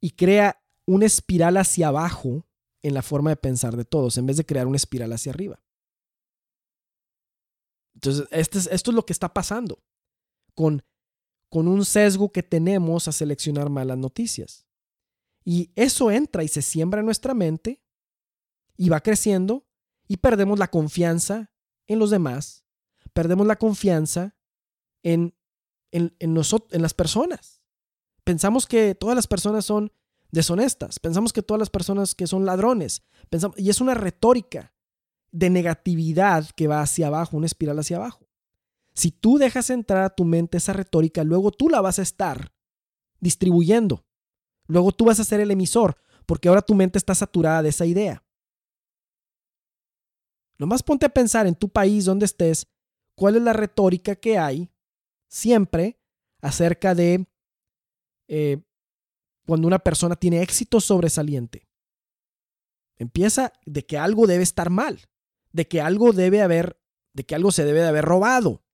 y 0.01 0.11
crea 0.11 0.63
una 0.87 1.07
espiral 1.07 1.57
hacia 1.57 1.89
abajo 1.89 2.47
en 2.83 2.95
la 2.95 3.03
forma 3.03 3.31
de 3.31 3.37
pensar 3.37 3.77
de 3.77 3.85
todos, 3.85 4.17
en 4.19 4.27
vez 4.27 4.37
de 4.37 4.47
crear 4.47 4.67
una 4.67 4.77
espiral 4.77 5.13
hacia 5.13 5.33
arriba. 5.33 5.61
Entonces, 7.95 8.29
este 8.31 8.59
esto 8.59 8.91
es 8.91 8.95
lo 8.95 9.07
que 9.07 9.13
está 9.13 9.33
pasando 9.33 9.83
con, 10.55 10.85
con 11.49 11.67
un 11.67 11.85
sesgo 11.85 12.31
que 12.31 12.43
tenemos 12.43 13.09
a 13.09 13.13
seleccionar 13.13 13.71
malas 13.71 13.99
noticias. 13.99 14.67
Y 15.45 15.71
eso 15.77 16.11
entra 16.11 16.45
y 16.45 16.49
se 16.49 16.63
siembra 16.63 17.01
en 17.01 17.07
nuestra 17.07 17.33
mente 17.33 17.83
y 18.77 18.89
va 18.89 19.01
creciendo 19.01 19.67
y 20.09 20.19
perdemos 20.19 20.59
la 20.59 20.69
confianza 20.69 21.53
en 21.87 21.99
los 21.99 22.11
demás, 22.11 22.65
perdemos 23.13 23.47
la 23.47 23.57
confianza 23.57 24.37
en, 25.03 25.36
en, 25.93 26.15
en, 26.19 26.37
en 26.37 26.83
las 26.83 26.95
personas. 26.95 27.63
Pensamos 28.25 28.67
que 28.67 28.95
todas 28.95 29.15
las 29.17 29.27
personas 29.27 29.65
son 29.65 29.93
deshonestas, 30.31 30.99
pensamos 30.99 31.33
que 31.33 31.43
todas 31.43 31.61
las 31.61 31.71
personas 31.71 32.15
que 32.15 32.27
son 32.27 32.45
ladrones, 32.45 33.03
pensamos, 33.31 33.59
y 33.59 33.71
es 33.71 33.81
una 33.81 33.95
retórica 33.95 34.75
de 35.31 35.51
negatividad 35.51 36.51
que 36.57 36.67
va 36.67 36.81
hacia 36.81 37.07
abajo, 37.07 37.37
una 37.37 37.47
espiral 37.47 37.79
hacia 37.79 37.97
abajo. 37.97 38.29
Si 38.95 39.11
tú 39.11 39.39
dejas 39.39 39.71
entrar 39.71 40.03
a 40.03 40.11
tu 40.11 40.25
mente 40.25 40.57
esa 40.57 40.73
retórica, 40.73 41.23
luego 41.23 41.51
tú 41.53 41.69
la 41.69 41.81
vas 41.81 41.99
a 41.99 42.03
estar 42.03 42.53
distribuyendo. 43.21 44.07
Luego 44.67 44.93
tú 44.93 45.05
vas 45.05 45.21
a 45.21 45.25
ser 45.25 45.41
el 45.41 45.51
emisor, 45.51 45.97
porque 46.25 46.49
ahora 46.49 46.63
tu 46.63 46.75
mente 46.75 46.99
está 46.99 47.15
saturada 47.15 47.63
de 47.63 47.69
esa 47.69 47.87
idea. 47.87 48.25
Nomás 50.59 50.83
ponte 50.83 51.07
a 51.07 51.11
pensar 51.11 51.47
en 51.47 51.55
tu 51.55 51.69
país 51.69 52.07
donde 52.07 52.25
estés, 52.25 52.67
cuál 53.15 53.37
es 53.37 53.43
la 53.43 53.53
retórica 53.53 54.17
que 54.17 54.39
hay 54.39 54.71
siempre 55.37 55.99
acerca 56.41 56.95
de 56.95 57.27
eh, 58.29 58.63
cuando 59.47 59.67
una 59.67 59.79
persona 59.79 60.17
tiene 60.17 60.43
éxito 60.43 60.81
sobresaliente. 60.81 61.69
Empieza 62.99 63.53
de 63.65 63.85
que 63.85 63.99
algo 63.99 64.27
debe 64.27 64.43
estar 64.43 64.71
mal, 64.71 65.01
de 65.53 65.69
que 65.69 65.81
algo 65.81 66.13
debe 66.13 66.43
haber, 66.43 66.81
de 67.13 67.25
que 67.25 67.35
algo 67.35 67.53
se 67.53 67.65
debe 67.65 67.81
de 67.81 67.89
haber 67.89 68.05
robado, 68.05 68.67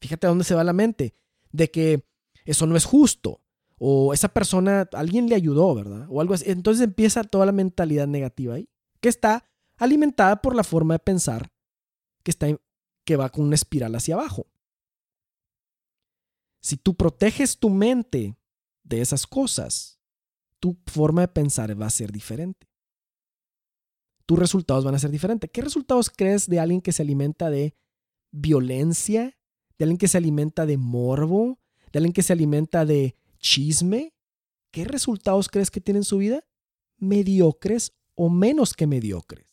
Fíjate 0.00 0.26
a 0.26 0.30
dónde 0.30 0.44
se 0.44 0.54
va 0.54 0.64
la 0.64 0.72
mente. 0.72 1.14
De 1.50 1.70
que 1.70 2.04
eso 2.44 2.66
no 2.66 2.76
es 2.76 2.84
justo. 2.84 3.40
O 3.78 4.12
esa 4.12 4.28
persona, 4.28 4.88
alguien 4.92 5.28
le 5.28 5.34
ayudó, 5.34 5.74
¿verdad? 5.74 6.06
O 6.08 6.20
algo 6.20 6.34
así. 6.34 6.44
Entonces 6.50 6.82
empieza 6.82 7.24
toda 7.24 7.46
la 7.46 7.52
mentalidad 7.52 8.06
negativa 8.06 8.54
ahí. 8.54 8.68
Que 9.00 9.08
está 9.08 9.44
alimentada 9.76 10.42
por 10.42 10.54
la 10.54 10.64
forma 10.64 10.94
de 10.94 10.98
pensar 10.98 11.50
que, 12.22 12.30
está, 12.30 12.48
que 13.04 13.16
va 13.16 13.30
con 13.30 13.44
una 13.44 13.54
espiral 13.54 13.94
hacia 13.94 14.14
abajo. 14.14 14.46
Si 16.60 16.76
tú 16.76 16.94
proteges 16.94 17.58
tu 17.58 17.70
mente 17.70 18.36
de 18.82 19.00
esas 19.00 19.26
cosas, 19.26 20.00
tu 20.60 20.76
forma 20.86 21.22
de 21.22 21.28
pensar 21.28 21.80
va 21.80 21.86
a 21.86 21.90
ser 21.90 22.12
diferente. 22.12 22.68
Tus 24.26 24.38
resultados 24.38 24.84
van 24.84 24.94
a 24.94 24.98
ser 24.98 25.10
diferentes. 25.10 25.50
¿Qué 25.50 25.62
resultados 25.62 26.10
crees 26.10 26.48
de 26.48 26.60
alguien 26.60 26.80
que 26.80 26.92
se 26.92 27.02
alimenta 27.02 27.48
de 27.48 27.76
violencia 28.30 29.38
de 29.78 29.84
alguien 29.84 29.98
que 29.98 30.08
se 30.08 30.18
alimenta 30.18 30.66
de 30.66 30.76
morbo, 30.76 31.60
de 31.92 32.00
alguien 32.00 32.12
que 32.12 32.22
se 32.22 32.32
alimenta 32.32 32.84
de 32.84 33.16
chisme, 33.38 34.12
¿qué 34.72 34.84
resultados 34.84 35.48
crees 35.48 35.70
que 35.70 35.80
tiene 35.80 35.98
en 35.98 36.04
su 36.04 36.18
vida? 36.18 36.44
Mediocres 36.98 37.96
o 38.14 38.28
menos 38.28 38.74
que 38.74 38.86
mediocres. 38.86 39.46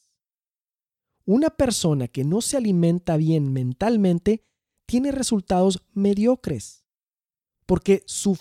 Una 1.25 1.51
persona 1.51 2.07
que 2.07 2.23
no 2.23 2.41
se 2.41 2.57
alimenta 2.57 3.17
bien 3.17 3.53
mentalmente 3.53 4.43
tiene 4.85 5.11
resultados 5.11 5.83
mediocres, 5.93 6.84
porque 7.65 8.04
su, 8.06 8.38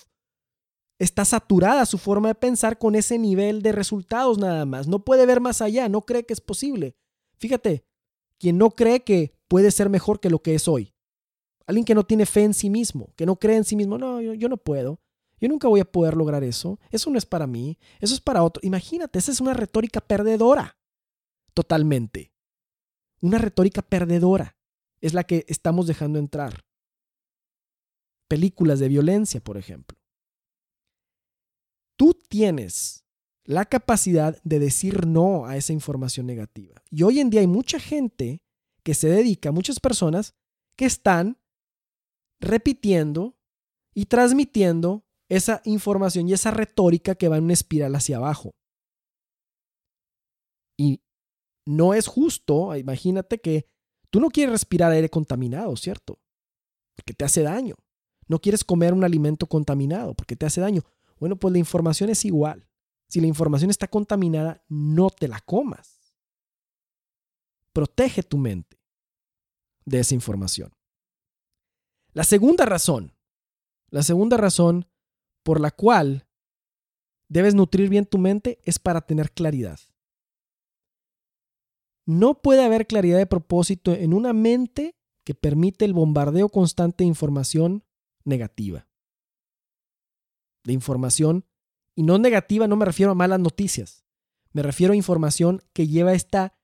está 0.99 1.25
saturada 1.25 1.87
su 1.87 1.99
forma 1.99 2.29
de 2.29 2.35
pensar 2.35 2.79
con 2.79 2.95
ese 2.95 3.19
nivel 3.19 3.63
de 3.63 3.73
resultados 3.73 4.39
nada 4.39 4.65
más. 4.65 4.87
No 4.87 5.05
puede 5.05 5.27
ver 5.27 5.41
más 5.41 5.61
allá, 5.61 5.89
no 5.89 6.03
cree 6.03 6.25
que 6.25 6.33
es 6.33 6.41
posible. 6.41 6.97
Fíjate, 7.37 7.85
quien 8.39 8.59
no 8.59 8.71
cree 8.71 9.03
que 9.03 9.35
puede 9.49 9.71
ser 9.71 9.89
mejor 9.89 10.21
que 10.21 10.31
lo 10.31 10.41
que 10.41 10.55
es 10.55 10.69
hoy. 10.69 10.95
Alguien 11.67 11.85
que 11.85 11.95
no 11.95 12.05
tiene 12.05 12.27
fe 12.27 12.45
en 12.45 12.55
sí 12.55 12.69
mismo, 12.69 13.13
que 13.17 13.27
no 13.27 13.37
cree 13.37 13.57
en 13.57 13.65
sí 13.65 13.77
mismo, 13.77 13.97
no, 13.99 14.21
yo, 14.21 14.35
yo 14.35 14.49
no 14.49 14.57
puedo. 14.57 15.01
Yo 15.41 15.49
nunca 15.49 15.69
voy 15.69 15.81
a 15.81 15.85
poder 15.85 16.17
lograr 16.17 16.45
eso. 16.45 16.79
Eso 16.91 17.11
no 17.11 17.19
es 17.19 17.27
para 17.27 17.47
mí, 17.47 17.79
eso 18.01 18.15
es 18.15 18.21
para 18.21 18.43
otro. 18.43 18.61
Imagínate, 18.65 19.19
esa 19.19 19.33
es 19.33 19.41
una 19.41 19.55
retórica 19.55 20.01
perdedora. 20.01 20.79
Totalmente. 21.55 22.33
Una 23.21 23.39
retórica 23.39 23.83
perdedora 23.83 24.57
es 25.01 25.15
la 25.15 25.25
que 25.25 25.45
estamos 25.49 25.87
dejando 25.87 26.19
entrar. 26.19 26.65
Películas 28.29 28.79
de 28.79 28.89
violencia, 28.89 29.41
por 29.43 29.57
ejemplo. 29.57 29.99
Tú 31.97 32.15
tienes 32.29 33.05
la 33.45 33.67
capacidad 33.67 34.41
de 34.43 34.59
decir 34.59 35.07
no 35.07 35.47
a 35.47 35.57
esa 35.57 35.73
información 35.73 36.27
negativa. 36.27 36.83
Y 36.91 37.03
hoy 37.03 37.21
en 37.21 37.31
día 37.31 37.41
hay 37.41 37.47
mucha 37.47 37.79
gente 37.79 38.43
que 38.83 38.95
se 38.95 39.09
dedica, 39.09 39.53
muchas 39.53 39.81
personas 39.81 40.35
que 40.77 40.87
están 40.87 41.39
repitiendo 42.41 43.37
y 43.95 44.07
transmitiendo 44.07 45.05
esa 45.29 45.63
información 45.65 46.29
y 46.29 46.33
esa 46.33 46.51
retórica 46.51 47.15
que 47.15 47.29
va 47.29 47.37
en 47.37 47.45
una 47.45 47.53
espiral 47.53 47.95
hacia 47.95 48.17
abajo. 48.17 48.55
Y 50.77 51.03
no 51.67 51.95
es 51.95 52.07
justo, 52.07 52.77
imagínate 52.77 53.39
que 53.39 53.67
tú 54.11 54.21
no 54.21 54.29
quieres 54.29 54.53
respirar 54.53 54.93
aire 54.93 55.09
contaminado, 55.09 55.77
¿cierto? 55.77 56.19
Porque 56.97 57.15
te 57.15 57.25
hace 57.25 57.43
daño. 57.43 57.77
No 58.29 58.41
quieres 58.41 58.65
comer 58.65 58.93
un 58.93 59.05
alimento 59.05 59.47
contaminado 59.47 60.15
porque 60.15 60.37
te 60.37 60.47
hace 60.47 60.61
daño. 60.61 60.83
Bueno, 61.19 61.37
pues 61.37 61.53
la 61.53 61.59
información 61.59 62.11
es 62.11 62.25
igual. 62.25 62.67
Si 63.09 63.21
la 63.21 63.27
información 63.27 63.71
está 63.71 63.89
contaminada, 63.89 64.65
no 64.69 65.11
te 65.11 65.29
la 65.29 65.41
comas. 65.41 66.15
Protege 67.73 68.23
tu 68.23 68.39
mente 68.39 68.81
de 69.85 70.01
esa 70.01 70.15
información. 70.15 70.73
La 72.13 72.25
segunda 72.25 72.65
razón, 72.65 73.13
la 73.91 74.03
segunda 74.03 74.37
razón 74.37 74.87
por 75.43 75.61
la 75.61 75.71
cual 75.71 76.27
debes 77.29 77.55
nutrir 77.55 77.89
bien 77.89 78.07
tu 78.07 78.19
mente 78.19 78.61
es 78.65 78.79
para 78.79 79.01
tener 79.01 79.33
claridad. 79.33 79.79
No 82.07 82.43
puede 82.43 82.65
haber 82.65 82.87
claridad 82.87 83.19
de 83.19 83.27
propósito 83.27 83.93
en 83.93 84.13
una 84.13 84.33
mente 84.33 84.97
que 85.25 85.35
permite 85.35 85.85
el 85.85 85.95
bombardeo 85.95 86.49
constante 86.49 87.05
de 87.05 87.09
información 87.09 87.84
negativa. 88.25 88.89
De 90.65 90.73
información, 90.73 91.45
y 91.95 92.03
no 92.03 92.19
negativa, 92.19 92.67
no 92.67 92.77
me 92.77 92.85
refiero 92.85 93.13
a 93.13 93.15
malas 93.15 93.41
noticias, 93.41 94.05
me 94.53 94.63
refiero 94.63 94.93
a 94.93 94.97
información 94.97 95.63
que 95.73 95.87
lleva 95.87 96.15
esta, 96.15 96.57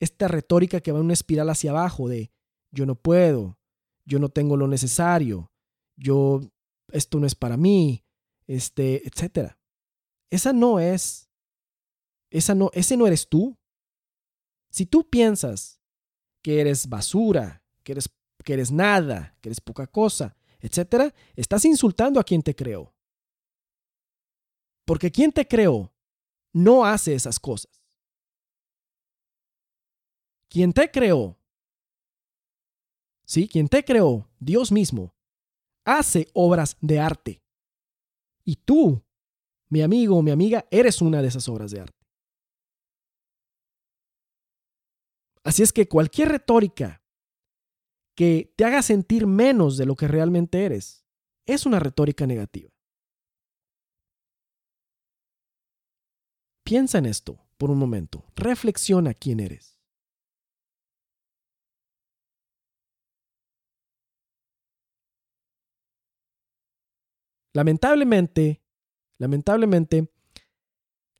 esta 0.00 0.28
retórica 0.28 0.80
que 0.80 0.92
va 0.92 0.98
en 0.98 1.06
una 1.06 1.14
espiral 1.14 1.48
hacia 1.48 1.70
abajo 1.70 2.08
de 2.08 2.32
yo 2.70 2.86
no 2.86 2.96
puedo, 2.96 3.58
yo 4.04 4.18
no 4.18 4.28
tengo 4.28 4.56
lo 4.56 4.66
necesario, 4.66 5.52
yo 5.96 6.40
esto 6.90 7.18
no 7.18 7.26
es 7.26 7.34
para 7.34 7.56
mí, 7.56 8.04
este, 8.46 9.06
etcétera. 9.06 9.58
Esa 10.30 10.52
no 10.52 10.80
es, 10.80 11.30
esa 12.30 12.54
no, 12.54 12.70
ese 12.72 12.96
no 12.96 13.06
eres 13.06 13.28
tú. 13.28 13.58
Si 14.70 14.86
tú 14.86 15.08
piensas 15.08 15.80
que 16.42 16.60
eres 16.60 16.88
basura, 16.88 17.62
que 17.84 17.92
eres, 17.92 18.10
que 18.42 18.54
eres 18.54 18.72
nada, 18.72 19.36
que 19.40 19.50
eres 19.50 19.60
poca 19.60 19.86
cosa, 19.86 20.36
etcétera, 20.62 21.12
estás 21.34 21.64
insultando 21.64 22.18
a 22.18 22.24
quien 22.24 22.40
te 22.40 22.54
creó. 22.54 22.94
Porque 24.84 25.10
quien 25.10 25.32
te 25.32 25.46
creó 25.46 25.92
no 26.52 26.84
hace 26.84 27.14
esas 27.14 27.38
cosas. 27.38 27.82
Quien 30.48 30.72
te 30.72 30.90
creó, 30.90 31.36
sí, 33.24 33.48
quien 33.48 33.68
te 33.68 33.84
creó, 33.84 34.28
Dios 34.38 34.70
mismo, 34.70 35.14
hace 35.84 36.28
obras 36.34 36.76
de 36.80 37.00
arte. 37.00 37.42
Y 38.44 38.56
tú, 38.56 39.02
mi 39.68 39.80
amigo 39.80 40.16
o 40.16 40.22
mi 40.22 40.30
amiga, 40.30 40.66
eres 40.70 41.00
una 41.00 41.22
de 41.22 41.28
esas 41.28 41.48
obras 41.48 41.70
de 41.70 41.80
arte. 41.80 42.06
Así 45.42 45.62
es 45.62 45.72
que 45.72 45.88
cualquier 45.88 46.28
retórica 46.28 47.01
que 48.14 48.52
te 48.56 48.64
haga 48.64 48.82
sentir 48.82 49.26
menos 49.26 49.76
de 49.76 49.86
lo 49.86 49.96
que 49.96 50.08
realmente 50.08 50.64
eres 50.64 51.04
es 51.46 51.66
una 51.66 51.80
retórica 51.80 52.26
negativa. 52.26 52.70
Piensa 56.64 56.98
en 56.98 57.06
esto 57.06 57.44
por 57.58 57.70
un 57.70 57.78
momento. 57.78 58.24
Reflexiona 58.36 59.14
quién 59.14 59.40
eres. 59.40 59.78
Lamentablemente, 67.54 68.62
lamentablemente, 69.18 70.10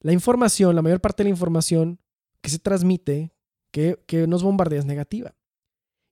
la 0.00 0.12
información, 0.12 0.74
la 0.74 0.82
mayor 0.82 1.00
parte 1.00 1.22
de 1.22 1.28
la 1.28 1.34
información 1.34 2.00
que 2.40 2.50
se 2.50 2.58
transmite, 2.58 3.34
que, 3.70 3.98
nos 4.26 4.42
bombardea 4.42 4.80
es 4.80 4.86
negativa. 4.86 5.34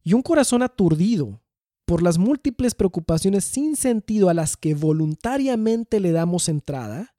Y 0.02 0.14
un 0.14 0.22
corazón 0.22 0.62
aturdido 0.62 1.42
por 1.84 2.02
las 2.02 2.18
múltiples 2.18 2.74
preocupaciones 2.74 3.44
sin 3.44 3.76
sentido 3.76 4.28
a 4.28 4.34
las 4.34 4.56
que 4.56 4.74
voluntariamente 4.74 5.98
le 5.98 6.12
damos 6.12 6.48
entrada, 6.48 7.16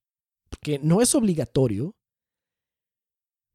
porque 0.49 0.79
no 0.79 1.01
es 1.01 1.13
obligatorio, 1.13 1.95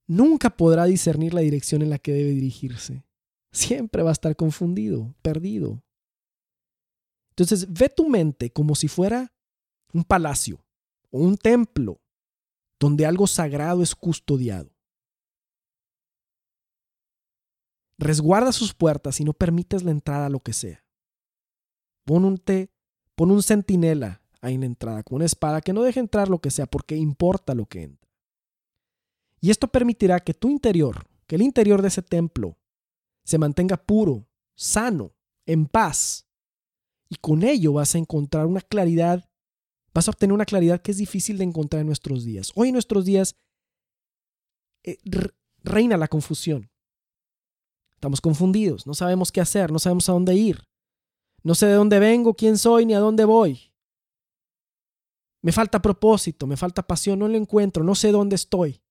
nunca 0.07 0.51
podrá 0.51 0.85
discernir 0.85 1.35
la 1.35 1.41
dirección 1.41 1.83
en 1.83 1.91
la 1.91 1.99
que 1.99 2.12
debe 2.12 2.31
dirigirse. 2.31 3.05
Siempre 3.51 4.03
va 4.03 4.11
a 4.11 4.12
estar 4.12 4.37
confundido, 4.37 5.15
perdido. 5.23 5.83
Entonces, 7.31 7.73
ve 7.73 7.89
tu 7.89 8.09
mente 8.09 8.51
como 8.51 8.75
si 8.75 8.89
fuera 8.89 9.33
un 9.93 10.05
palacio 10.05 10.62
o 11.11 11.21
un 11.21 11.37
templo 11.37 12.03
donde 12.79 13.07
algo 13.07 13.27
sagrado 13.27 13.83
es 13.83 13.95
custodiado. 13.95 14.76
Resguarda 17.99 18.53
sus 18.53 18.75
puertas 18.75 19.21
y 19.21 19.25
no 19.25 19.33
permites 19.33 19.83
la 19.83 19.91
entrada 19.91 20.27
a 20.27 20.31
lo 20.31 20.41
que 20.41 20.53
sea. 20.53 20.85
Pon 22.05 22.25
un, 22.25 22.43
pon 23.15 23.31
un 23.31 23.43
centinela 23.43 24.23
ahí 24.41 24.55
en 24.55 24.61
la 24.61 24.67
entrada 24.67 25.03
con 25.03 25.17
una 25.17 25.25
espada 25.25 25.61
que 25.61 25.73
no 25.73 25.83
deje 25.83 26.01
entrar 26.01 26.29
lo 26.29 26.39
que 26.39 26.51
sea 26.51 26.67
porque 26.67 26.97
importa 26.97 27.55
lo 27.55 27.67
que 27.67 27.83
entra. 27.83 28.09
Y 29.41 29.51
esto 29.51 29.69
permitirá 29.69 30.21
que 30.21 30.35
tu 30.35 30.51
interior, 30.51 31.07
que 31.27 31.37
el 31.37 31.43
interior 31.43 31.83
de 31.83 31.89
ese 31.89 32.03
templo, 32.03 32.59
se 33.25 33.39
mantenga 33.39 33.77
puro, 33.77 34.27
sano, 34.55 35.15
en 35.47 35.67
paz. 35.67 36.27
Y 37.09 37.17
con 37.17 37.43
ello 37.43 37.75
vas 37.75 37.95
a 37.95 37.99
encontrar 37.99 38.47
una 38.47 38.61
claridad 38.61 39.29
vas 39.97 40.09
a 40.09 40.11
obtener 40.11 40.35
una 40.35 40.45
claridad 40.45 40.83
que 40.83 40.91
es 40.91 40.99
difícil 40.99 41.39
de 41.39 41.45
encontrar 41.45 41.81
en 41.81 41.87
nuestros 41.87 42.23
días. 42.23 42.53
Hoy 42.55 42.69
en 42.69 42.75
nuestros 42.75 43.07
días 43.07 43.35
eh, 44.85 44.99
reina 45.65 45.97
la 45.97 46.07
confusión. 46.07 46.71
Estamos 47.97 48.21
confundidos, 48.21 48.87
no 48.87 48.95
sabemos 48.95 49.33
qué 49.33 49.41
hacer, 49.41 49.73
no 49.73 49.79
sabemos 49.79 50.09
a 50.09 50.13
dónde 50.13 50.35
ir. 50.35 50.63
No 51.43 51.55
sé 51.55 51.67
de 51.67 51.75
dónde 51.75 51.99
vengo, 51.99 52.35
quién 52.35 52.59
soy, 52.59 52.87
ni 52.87 52.95
a 52.95 52.99
dónde 52.99 53.25
voy. 53.25 53.73
Me 55.43 55.51
falta 55.53 55.81
propósito, 55.81 56.47
me 56.47 56.57
falta 56.57 56.87
pasión, 56.87 57.19
no 57.19 57.29
lo 57.29 57.37
encuentro, 57.37 57.83
no 57.85 57.95
sé 57.95 58.13
dónde 58.13 58.37
estoy. 58.37 58.83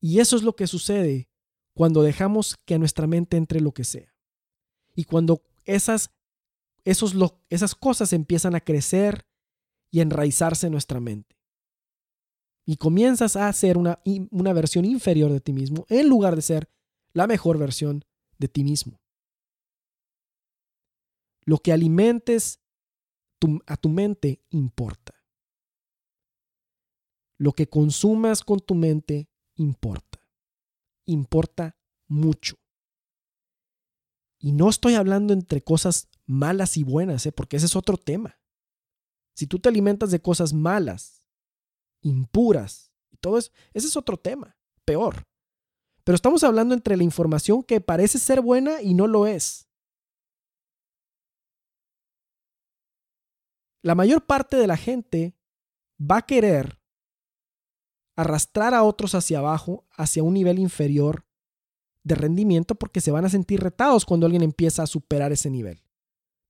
Y 0.00 0.20
eso 0.20 0.36
es 0.36 0.42
lo 0.42 0.56
que 0.56 0.66
sucede 0.66 1.28
cuando 1.74 2.02
dejamos 2.02 2.56
que 2.64 2.74
a 2.74 2.78
nuestra 2.78 3.06
mente 3.06 3.36
entre 3.36 3.60
lo 3.60 3.72
que 3.72 3.84
sea. 3.84 4.14
Y 4.94 5.04
cuando 5.04 5.42
esas 5.64 6.10
esas 6.84 7.74
cosas 7.74 8.12
empiezan 8.12 8.54
a 8.54 8.60
crecer 8.60 9.26
y 9.90 10.00
enraizarse 10.00 10.66
en 10.66 10.72
nuestra 10.72 11.00
mente. 11.00 11.35
Y 12.66 12.76
comienzas 12.76 13.36
a 13.36 13.52
ser 13.52 13.78
una, 13.78 14.00
una 14.30 14.52
versión 14.52 14.84
inferior 14.84 15.32
de 15.32 15.40
ti 15.40 15.52
mismo 15.52 15.86
en 15.88 16.08
lugar 16.08 16.34
de 16.34 16.42
ser 16.42 16.68
la 17.12 17.26
mejor 17.26 17.58
versión 17.58 18.04
de 18.38 18.48
ti 18.48 18.64
mismo. 18.64 19.00
Lo 21.44 21.58
que 21.58 21.72
alimentes 21.72 22.60
a 23.66 23.76
tu 23.76 23.88
mente 23.88 24.42
importa. 24.50 25.14
Lo 27.38 27.52
que 27.52 27.68
consumas 27.68 28.42
con 28.42 28.60
tu 28.60 28.74
mente 28.74 29.30
importa. 29.54 30.28
Importa 31.04 31.76
mucho. 32.08 32.56
Y 34.38 34.52
no 34.52 34.68
estoy 34.68 34.94
hablando 34.94 35.32
entre 35.32 35.62
cosas 35.62 36.08
malas 36.26 36.76
y 36.76 36.84
buenas, 36.84 37.24
¿eh? 37.26 37.32
porque 37.32 37.56
ese 37.56 37.66
es 37.66 37.76
otro 37.76 37.96
tema. 37.96 38.38
Si 39.34 39.46
tú 39.46 39.58
te 39.58 39.68
alimentas 39.68 40.10
de 40.10 40.20
cosas 40.20 40.52
malas, 40.52 41.15
impuras 42.08 42.92
y 43.10 43.16
todo 43.16 43.38
eso, 43.38 43.50
ese 43.74 43.86
es 43.86 43.96
otro 43.96 44.16
tema, 44.16 44.56
peor. 44.84 45.26
Pero 46.04 46.14
estamos 46.14 46.44
hablando 46.44 46.74
entre 46.74 46.96
la 46.96 47.02
información 47.02 47.62
que 47.62 47.80
parece 47.80 48.18
ser 48.18 48.40
buena 48.40 48.80
y 48.80 48.94
no 48.94 49.06
lo 49.06 49.26
es. 49.26 49.66
la 53.86 53.94
mayor 53.94 54.26
parte 54.26 54.56
de 54.56 54.66
la 54.66 54.76
gente 54.76 55.36
va 55.98 56.16
a 56.16 56.26
querer 56.26 56.80
arrastrar 58.16 58.74
a 58.74 58.82
otros 58.82 59.14
hacia 59.14 59.38
abajo, 59.38 59.86
hacia 59.92 60.24
un 60.24 60.34
nivel 60.34 60.58
inferior 60.58 61.24
de 62.02 62.16
rendimiento, 62.16 62.74
porque 62.74 63.00
se 63.00 63.12
van 63.12 63.24
a 63.26 63.28
sentir 63.28 63.60
retados 63.60 64.04
cuando 64.04 64.26
alguien 64.26 64.42
empieza 64.42 64.82
a 64.82 64.88
superar 64.88 65.30
ese 65.30 65.50
nivel. 65.50 65.84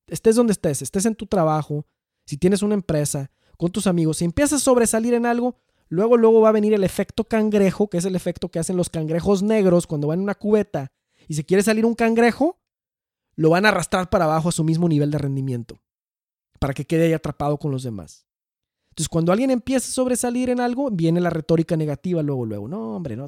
Estés 0.07 0.37
donde 0.37 0.55
estés, 0.55 0.81
estés 0.81 1.05
en 1.05 1.15
tu 1.15 1.27
trabajo, 1.27 1.85
si 2.25 2.39
tienes 2.39 2.63
una 2.63 2.73
empresa, 2.73 3.31
con 3.57 3.71
tus 3.71 3.87
amigos, 3.87 4.19
si 4.19 4.25
empiezas 4.25 4.61
a 4.61 4.65
sobresalir 4.65 5.15
en 5.15 5.27
algo, 5.27 5.57
luego, 5.89 6.17
luego 6.17 6.41
va 6.41 6.51
a 6.51 6.53
venir 6.53 6.75
el 6.75 6.85
efecto 6.85 7.25
cangrejo, 7.25 7.89
que 7.89 7.99
es 7.99 8.05
el 8.05 8.17
efecto 8.17 8.51
que 8.51 8.59
hacen 8.59 8.77
los 8.77 8.91
cangrejos 8.91 9.43
negros 9.43 9.87
cuando 9.87 10.09
van 10.09 10.19
en 10.19 10.25
una 10.25 10.35
cubeta 10.35 10.93
y 11.29 11.35
se 11.35 11.45
quiere 11.45 11.63
salir 11.63 11.85
un 11.85 11.95
cangrejo, 11.95 12.59
lo 13.35 13.51
van 13.51 13.67
a 13.67 13.69
arrastrar 13.69 14.09
para 14.11 14.25
abajo 14.25 14.49
a 14.49 14.53
su 14.53 14.65
mismo 14.65 14.89
nivel 14.89 15.11
de 15.11 15.19
rendimiento, 15.19 15.79
para 16.59 16.75
que 16.75 16.85
quede 16.85 17.07
ahí 17.07 17.13
atrapado 17.13 17.59
con 17.59 17.71
los 17.71 17.83
demás. 17.83 18.27
Entonces, 18.91 19.09
cuando 19.11 19.31
alguien 19.31 19.51
empieza 19.51 19.89
a 19.89 19.93
sobresalir 19.93 20.49
en 20.49 20.59
algo, 20.59 20.91
viene 20.91 21.21
la 21.21 21.29
retórica 21.29 21.77
negativa 21.77 22.23
luego, 22.23 22.47
luego. 22.47 22.67
No, 22.67 22.97
hombre, 22.97 23.15
no, 23.15 23.27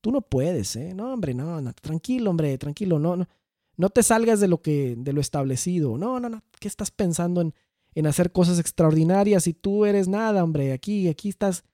tú, 0.00 0.10
no 0.10 0.22
puedes, 0.22 0.76
¿eh? 0.76 0.94
No, 0.94 1.12
hombre, 1.12 1.34
no, 1.34 1.60
no, 1.60 1.72
tranquilo, 1.74 2.30
hombre, 2.30 2.56
tranquilo, 2.56 2.98
no, 2.98 3.16
no, 3.16 3.28
no 3.76 3.90
te 3.90 4.02
salgas 4.02 4.40
de 4.40 4.48
lo 4.48 4.62
que, 4.62 4.94
de 4.96 5.12
lo 5.12 5.20
establecido. 5.20 5.98
No, 5.98 6.20
no, 6.20 6.30
no, 6.30 6.42
¿qué 6.58 6.68
estás 6.68 6.90
pensando 6.90 7.42
en, 7.42 7.54
en 7.94 8.06
hacer 8.06 8.32
cosas 8.32 8.58
extraordinarias 8.58 9.46
y 9.46 9.54
tú 9.54 9.84
eres 9.84 10.08
nada, 10.08 10.42
hombre? 10.42 10.72
Aquí, 10.72 11.08
aquí 11.08 11.28
estás. 11.28 11.64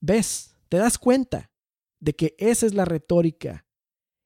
¿Ves? 0.00 0.54
¿Te 0.68 0.76
das 0.76 0.98
cuenta 0.98 1.50
de 2.00 2.14
que 2.14 2.34
esa 2.38 2.66
es 2.66 2.74
la 2.74 2.84
retórica 2.84 3.66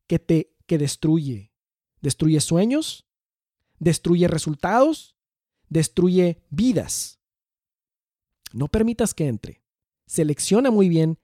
que 0.07 0.19
te 0.19 0.55
que 0.67 0.79
destruye? 0.79 1.53
Destruye 2.01 2.41
sueños, 2.41 3.07
destruye 3.79 4.29
resultados, 4.29 5.17
destruye 5.69 6.43
vidas. 6.51 7.21
No 8.53 8.69
permitas 8.69 9.15
que 9.15 9.29
entre. 9.29 9.63
Selecciona 10.07 10.71
muy 10.71 10.89
bien 10.89 11.19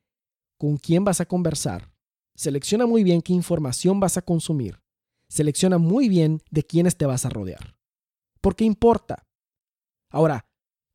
con 0.57 0.79
quién 0.79 1.05
vas 1.05 1.21
a 1.21 1.27
conversar. 1.27 1.93
Selecciona 2.35 2.87
muy 2.87 3.03
bien 3.03 3.21
qué 3.21 3.33
información 3.33 4.01
vas 4.01 4.17
a 4.17 4.23
consumir. 4.23 4.81
Selecciona 5.29 5.77
muy 5.77 6.09
bien 6.09 6.43
de 6.51 6.63
quiénes 6.63 6.97
te 6.97 7.05
vas 7.05 7.27
a 7.27 7.29
rodear. 7.29 7.77
Porque 8.41 8.65
importa. 8.65 9.28
Ahora, 10.11 10.47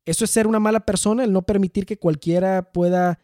¿eso 0.06 0.24
es 0.24 0.30
ser 0.30 0.46
una 0.46 0.60
mala 0.60 0.80
persona, 0.80 1.24
el 1.24 1.32
no 1.32 1.42
permitir 1.42 1.86
que 1.86 1.98
cualquiera 1.98 2.72
pueda 2.72 3.20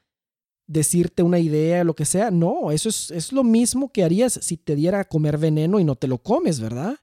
decirte 0.66 1.22
una 1.22 1.38
idea, 1.38 1.85
lo 1.85 1.94
que 1.94 2.05
sea? 2.05 2.31
No, 2.31 2.70
eso 2.70 2.88
es, 2.88 3.11
es 3.11 3.33
lo 3.33 3.44
mismo 3.44 3.92
que 3.92 4.05
harías 4.05 4.35
si 4.35 4.57
te 4.57 4.76
diera 4.76 5.00
a 5.00 5.09
comer 5.09 5.38
veneno 5.38 5.81
y 5.81 5.85
no 5.85 5.96
te 5.96 6.09
lo 6.09 6.18
comes, 6.18 6.61
¿verdad? 6.61 6.96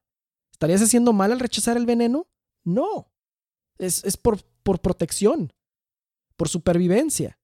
¿Estarías 0.52 0.82
haciendo 0.82 1.13
mal 1.13 1.32
al 1.32 1.39
rechazar 1.39 1.78
el 1.78 1.86
veneno? 1.86 2.28
No. 2.63 3.12
Es, 3.78 4.04
es 4.04 4.17
por, 4.17 4.41
por 4.63 4.80
protección 4.80 5.52
por 6.38 6.47
supervivencia. 6.47 7.39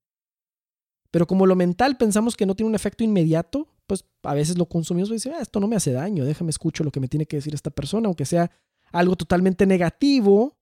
Pero 1.12 1.28
como 1.28 1.46
lo 1.46 1.56
mental 1.56 1.98
pensamos 1.98 2.38
que 2.38 2.46
no 2.46 2.56
tiene 2.56 2.70
un 2.70 2.76
efecto 2.76 3.04
inmediato, 3.04 3.68
pues 3.86 4.06
a 4.24 4.34
veces 4.34 4.58
lo 4.58 4.68
consumimos 4.68 5.10
y 5.10 5.14
dice, 5.14 5.34
ah, 5.34 5.42
esto 5.42 5.60
no 5.60 5.68
me 5.68 5.76
hace 5.76 5.92
daño, 5.92 6.24
déjame 6.24 6.52
escucho 6.52 6.84
lo 6.84 6.92
que 6.92 7.00
me 7.00 7.08
tiene 7.08 7.26
que 7.26 7.38
decir 7.38 7.54
esta 7.54 7.70
persona, 7.70 8.08
aunque 8.08 8.26
sea 8.26 8.50
algo 8.92 9.16
totalmente 9.16 9.66
negativo, 9.66 10.56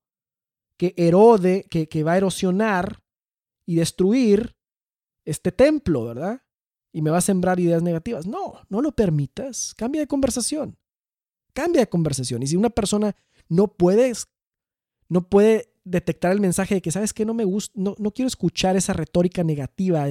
que 0.82 0.96
erode, 0.98 1.68
que, 1.70 1.88
que 1.88 2.04
va 2.04 2.14
a 2.14 2.18
erosionar 2.18 3.04
y 3.68 3.76
destruir 3.76 4.56
este 5.26 5.52
templo, 5.52 6.06
¿verdad? 6.06 6.42
Y 6.92 7.04
me 7.04 7.12
va 7.12 7.20
a 7.20 7.22
sembrar 7.22 7.60
ideas 7.60 7.84
negativas. 7.84 8.26
No, 8.26 8.56
no 8.68 8.82
lo 8.82 8.92
permitas. 8.92 9.76
Cambia 9.76 10.02
de 10.02 10.08
conversación. 10.08 10.80
Cambia 11.54 11.82
de 11.82 11.88
conversación. 11.88 12.42
Y 12.42 12.48
si 12.48 12.56
una 12.56 12.72
persona 12.72 13.16
no 13.48 13.68
puede, 13.68 14.12
no 15.08 15.30
puede 15.30 15.72
detectar 15.84 16.32
el 16.32 16.40
mensaje 16.40 16.74
de 16.74 16.82
que, 16.82 16.90
¿sabes 16.90 17.14
qué? 17.14 17.26
No 17.26 17.36
me 17.36 17.46
gusta, 17.46 17.80
no, 17.80 17.94
no 18.00 18.10
quiero 18.10 18.28
escuchar 18.28 18.76
esa 18.76 18.94
retórica 18.94 19.44
negativa 19.44 20.08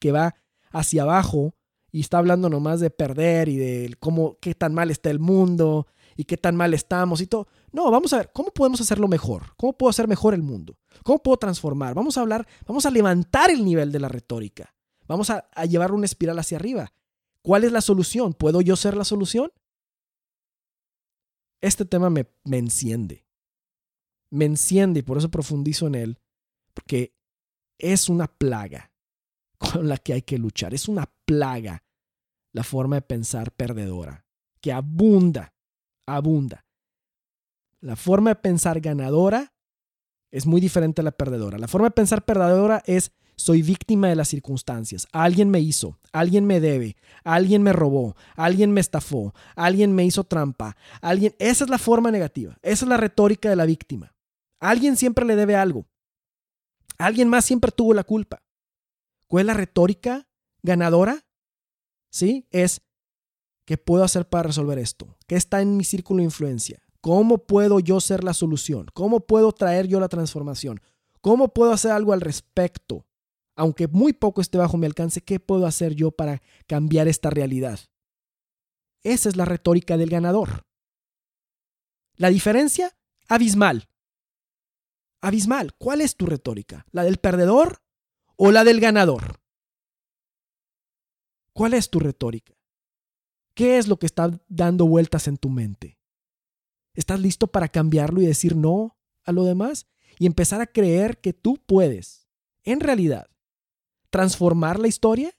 que 0.00 0.10
va 0.10 0.36
hacia 0.70 1.02
abajo 1.02 1.54
y 1.92 2.00
está 2.00 2.16
hablando 2.16 2.48
nomás 2.48 2.80
de 2.80 2.88
perder 2.88 3.50
y 3.50 3.58
de 3.58 3.94
cómo, 4.00 4.38
qué 4.40 4.54
tan 4.54 4.72
mal 4.72 4.90
está 4.90 5.10
el 5.10 5.18
mundo 5.18 5.86
y 6.16 6.24
qué 6.24 6.36
tan 6.36 6.56
mal 6.56 6.74
estamos 6.74 7.20
y 7.20 7.26
todo. 7.26 7.48
No, 7.72 7.90
vamos 7.90 8.12
a 8.12 8.18
ver, 8.18 8.30
¿cómo 8.32 8.50
podemos 8.50 8.80
hacerlo 8.80 9.08
mejor? 9.08 9.54
¿Cómo 9.56 9.72
puedo 9.72 9.90
hacer 9.90 10.08
mejor 10.08 10.34
el 10.34 10.42
mundo? 10.42 10.78
¿Cómo 11.02 11.22
puedo 11.22 11.36
transformar? 11.36 11.94
Vamos 11.94 12.16
a 12.16 12.20
hablar, 12.20 12.46
vamos 12.66 12.86
a 12.86 12.90
levantar 12.90 13.50
el 13.50 13.64
nivel 13.64 13.92
de 13.92 14.00
la 14.00 14.08
retórica. 14.08 14.74
Vamos 15.06 15.30
a, 15.30 15.48
llevar 15.68 15.92
una 15.92 16.06
espiral 16.06 16.38
hacia 16.38 16.56
arriba. 16.56 16.92
¿Cuál 17.42 17.64
es 17.64 17.72
la 17.72 17.80
solución? 17.80 18.32
¿Puedo 18.32 18.60
yo 18.60 18.76
ser 18.76 18.96
la 18.96 19.04
solución? 19.04 19.52
Este 21.60 21.84
tema 21.84 22.10
me, 22.10 22.26
me 22.44 22.58
enciende 22.58 23.24
me 24.34 24.46
enciende 24.46 25.00
y 25.00 25.02
por 25.02 25.16
eso 25.16 25.30
profundizo 25.30 25.86
en 25.86 25.94
él, 25.94 26.18
porque 26.74 27.14
es 27.78 28.08
una 28.08 28.26
plaga 28.26 28.92
con 29.58 29.88
la 29.88 29.96
que 29.96 30.12
hay 30.12 30.22
que 30.22 30.38
luchar. 30.38 30.74
Es 30.74 30.88
una 30.88 31.08
plaga 31.24 31.84
la 32.52 32.64
forma 32.64 32.96
de 32.96 33.02
pensar 33.02 33.52
perdedora, 33.52 34.26
que 34.60 34.72
abunda, 34.72 35.53
abunda. 36.06 36.64
La 37.80 37.96
forma 37.96 38.30
de 38.30 38.36
pensar 38.36 38.80
ganadora 38.80 39.52
es 40.30 40.46
muy 40.46 40.60
diferente 40.60 41.00
a 41.00 41.04
la 41.04 41.12
perdedora. 41.12 41.58
La 41.58 41.68
forma 41.68 41.88
de 41.88 41.92
pensar 41.92 42.24
perdedora 42.24 42.82
es 42.86 43.12
soy 43.36 43.62
víctima 43.62 44.08
de 44.08 44.16
las 44.16 44.28
circunstancias. 44.28 45.06
Alguien 45.12 45.50
me 45.50 45.60
hizo, 45.60 45.98
alguien 46.12 46.46
me 46.46 46.60
debe, 46.60 46.96
alguien 47.24 47.62
me 47.62 47.72
robó, 47.72 48.16
alguien 48.36 48.72
me 48.72 48.80
estafó, 48.80 49.34
alguien 49.56 49.94
me 49.94 50.04
hizo 50.04 50.24
trampa, 50.24 50.76
alguien... 51.00 51.34
Esa 51.38 51.64
es 51.64 51.70
la 51.70 51.78
forma 51.78 52.10
negativa, 52.10 52.58
esa 52.62 52.84
es 52.84 52.88
la 52.88 52.96
retórica 52.96 53.50
de 53.50 53.56
la 53.56 53.66
víctima. 53.66 54.14
Alguien 54.60 54.96
siempre 54.96 55.24
le 55.24 55.36
debe 55.36 55.56
algo. 55.56 55.86
Alguien 56.98 57.28
más 57.28 57.44
siempre 57.44 57.72
tuvo 57.72 57.92
la 57.92 58.04
culpa. 58.04 58.42
¿Cuál 59.26 59.42
es 59.42 59.46
la 59.46 59.54
retórica 59.54 60.28
ganadora? 60.62 61.26
¿Sí? 62.10 62.46
Es, 62.50 62.82
¿qué 63.64 63.78
puedo 63.78 64.04
hacer 64.04 64.28
para 64.28 64.44
resolver 64.44 64.78
esto? 64.78 65.16
¿Qué 65.26 65.36
está 65.36 65.60
en 65.60 65.76
mi 65.76 65.84
círculo 65.84 66.18
de 66.18 66.24
influencia? 66.24 66.82
¿Cómo 67.00 67.38
puedo 67.38 67.80
yo 67.80 68.00
ser 68.00 68.24
la 68.24 68.34
solución? 68.34 68.86
¿Cómo 68.94 69.20
puedo 69.20 69.52
traer 69.52 69.86
yo 69.86 70.00
la 70.00 70.08
transformación? 70.08 70.80
¿Cómo 71.20 71.48
puedo 71.48 71.72
hacer 71.72 71.90
algo 71.90 72.12
al 72.12 72.20
respecto? 72.20 73.06
Aunque 73.56 73.88
muy 73.88 74.12
poco 74.12 74.40
esté 74.40 74.58
bajo 74.58 74.76
mi 74.76 74.86
alcance, 74.86 75.20
¿qué 75.22 75.38
puedo 75.38 75.66
hacer 75.66 75.94
yo 75.94 76.10
para 76.10 76.42
cambiar 76.66 77.08
esta 77.08 77.30
realidad? 77.30 77.78
Esa 79.02 79.28
es 79.28 79.36
la 79.36 79.44
retórica 79.44 79.96
del 79.96 80.10
ganador. 80.10 80.66
La 82.16 82.30
diferencia, 82.30 82.96
abismal 83.28 83.88
abismal. 85.24 85.74
¿Cuál 85.78 86.00
es 86.02 86.16
tu 86.16 86.26
retórica? 86.26 86.86
¿La 86.92 87.02
del 87.02 87.18
perdedor 87.18 87.82
o 88.36 88.52
la 88.52 88.62
del 88.62 88.80
ganador? 88.80 89.40
¿Cuál 91.52 91.74
es 91.74 91.88
tu 91.88 91.98
retórica? 91.98 92.54
¿Qué 93.54 93.78
es 93.78 93.86
lo 93.86 93.98
que 93.98 94.06
está 94.06 94.30
dando 94.48 94.86
vueltas 94.86 95.28
en 95.28 95.36
tu 95.36 95.48
mente? 95.48 95.98
¿Estás 96.94 97.20
listo 97.20 97.46
para 97.46 97.68
cambiarlo 97.68 98.20
y 98.20 98.26
decir 98.26 98.56
no 98.56 98.98
a 99.24 99.32
lo 99.32 99.44
demás? 99.44 99.86
Y 100.18 100.26
empezar 100.26 100.60
a 100.60 100.66
creer 100.66 101.20
que 101.20 101.32
tú 101.32 101.58
puedes, 101.64 102.28
en 102.62 102.80
realidad, 102.80 103.28
transformar 104.10 104.78
la 104.78 104.88
historia, 104.88 105.32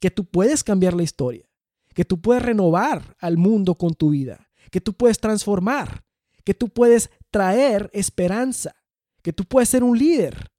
que 0.00 0.10
tú 0.10 0.24
puedes 0.24 0.64
cambiar 0.64 0.94
la 0.94 1.02
historia, 1.02 1.48
que 1.94 2.04
tú 2.04 2.20
puedes 2.20 2.42
renovar 2.42 3.16
al 3.18 3.36
mundo 3.36 3.76
con 3.76 3.94
tu 3.94 4.10
vida, 4.10 4.50
que 4.70 4.80
tú 4.80 4.94
puedes 4.94 5.18
transformar, 5.18 6.04
que 6.44 6.54
tú 6.54 6.68
puedes 6.68 7.10
traer 7.30 7.90
esperanza, 7.92 8.76
que 9.22 9.32
tú 9.32 9.44
puedes 9.44 9.68
ser 9.68 9.82
un 9.82 9.98
líder 9.98 10.52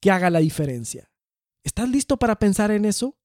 que 0.00 0.10
haga 0.10 0.30
la 0.30 0.40
diferencia. 0.40 1.10
¿Estás 1.62 1.88
listo 1.88 2.16
para 2.16 2.38
pensar 2.38 2.70
en 2.70 2.84
eso? 2.84 3.19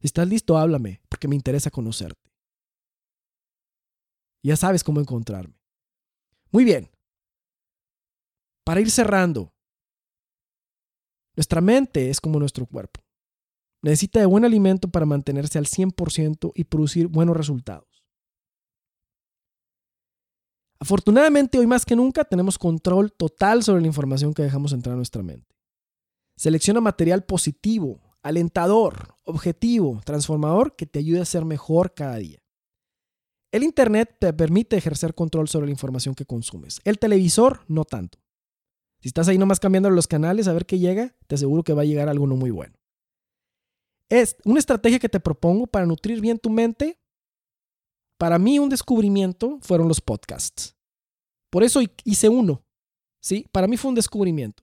Si 0.00 0.06
estás 0.06 0.28
listo, 0.28 0.56
háblame, 0.56 1.00
porque 1.08 1.28
me 1.28 1.36
interesa 1.36 1.70
conocerte. 1.70 2.30
Ya 4.42 4.56
sabes 4.56 4.84
cómo 4.84 5.00
encontrarme. 5.00 5.58
Muy 6.52 6.64
bien. 6.64 6.90
Para 8.64 8.80
ir 8.80 8.90
cerrando, 8.90 9.52
nuestra 11.36 11.60
mente 11.60 12.10
es 12.10 12.20
como 12.20 12.38
nuestro 12.38 12.66
cuerpo. 12.66 13.00
Necesita 13.82 14.20
de 14.20 14.26
buen 14.26 14.44
alimento 14.44 14.88
para 14.88 15.06
mantenerse 15.06 15.58
al 15.58 15.66
100% 15.66 16.52
y 16.54 16.64
producir 16.64 17.08
buenos 17.08 17.36
resultados. 17.36 18.04
Afortunadamente, 20.78 21.58
hoy 21.58 21.66
más 21.66 21.84
que 21.84 21.96
nunca 21.96 22.24
tenemos 22.24 22.58
control 22.58 23.12
total 23.12 23.62
sobre 23.62 23.80
la 23.80 23.86
información 23.86 24.34
que 24.34 24.42
dejamos 24.42 24.72
entrar 24.72 24.94
a 24.94 24.96
nuestra 24.96 25.22
mente. 25.22 25.54
Selecciona 26.36 26.80
material 26.80 27.24
positivo, 27.24 28.05
alentador, 28.26 29.16
objetivo, 29.24 30.00
transformador 30.04 30.76
que 30.76 30.86
te 30.86 30.98
ayude 30.98 31.20
a 31.20 31.24
ser 31.24 31.44
mejor 31.44 31.94
cada 31.94 32.16
día. 32.16 32.38
El 33.52 33.62
Internet 33.62 34.16
te 34.18 34.32
permite 34.32 34.76
ejercer 34.76 35.14
control 35.14 35.48
sobre 35.48 35.66
la 35.66 35.72
información 35.72 36.14
que 36.14 36.26
consumes. 36.26 36.80
El 36.84 36.98
televisor, 36.98 37.64
no 37.68 37.84
tanto. 37.84 38.18
Si 39.00 39.08
estás 39.08 39.28
ahí 39.28 39.38
nomás 39.38 39.60
cambiando 39.60 39.88
los 39.90 40.08
canales 40.08 40.48
a 40.48 40.52
ver 40.52 40.66
qué 40.66 40.78
llega, 40.78 41.14
te 41.26 41.36
aseguro 41.36 41.62
que 41.62 41.72
va 41.72 41.82
a 41.82 41.86
llegar 41.86 42.08
algo 42.08 42.26
no 42.26 42.36
muy 42.36 42.50
bueno. 42.50 42.74
Es 44.08 44.36
una 44.44 44.58
estrategia 44.58 44.98
que 44.98 45.08
te 45.08 45.20
propongo 45.20 45.66
para 45.66 45.86
nutrir 45.86 46.20
bien 46.20 46.38
tu 46.38 46.50
mente 46.50 46.98
para 48.18 48.38
mí 48.38 48.58
un 48.58 48.68
descubrimiento 48.68 49.58
fueron 49.60 49.88
los 49.88 50.00
podcasts. 50.00 50.74
Por 51.50 51.62
eso 51.62 51.80
hice 52.04 52.28
uno. 52.28 52.64
¿sí? 53.20 53.46
Para 53.52 53.66
mí 53.66 53.76
fue 53.76 53.90
un 53.90 53.94
descubrimiento. 53.94 54.62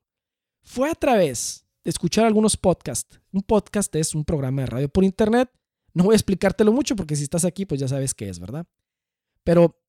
Fue 0.63 0.89
a 0.89 0.95
través 0.95 1.62
escuchar 1.83 2.25
algunos 2.25 2.57
podcasts. 2.57 3.19
Un 3.31 3.41
podcast 3.41 3.95
es 3.95 4.15
un 4.15 4.23
programa 4.25 4.61
de 4.61 4.67
radio 4.67 4.89
por 4.89 5.03
internet. 5.03 5.49
No 5.93 6.05
voy 6.05 6.13
a 6.13 6.17
explicártelo 6.17 6.71
mucho 6.71 6.95
porque 6.95 7.15
si 7.15 7.23
estás 7.23 7.45
aquí, 7.45 7.65
pues 7.65 7.79
ya 7.79 7.87
sabes 7.87 8.13
qué 8.13 8.29
es, 8.29 8.39
¿verdad? 8.39 8.65
Pero 9.43 9.79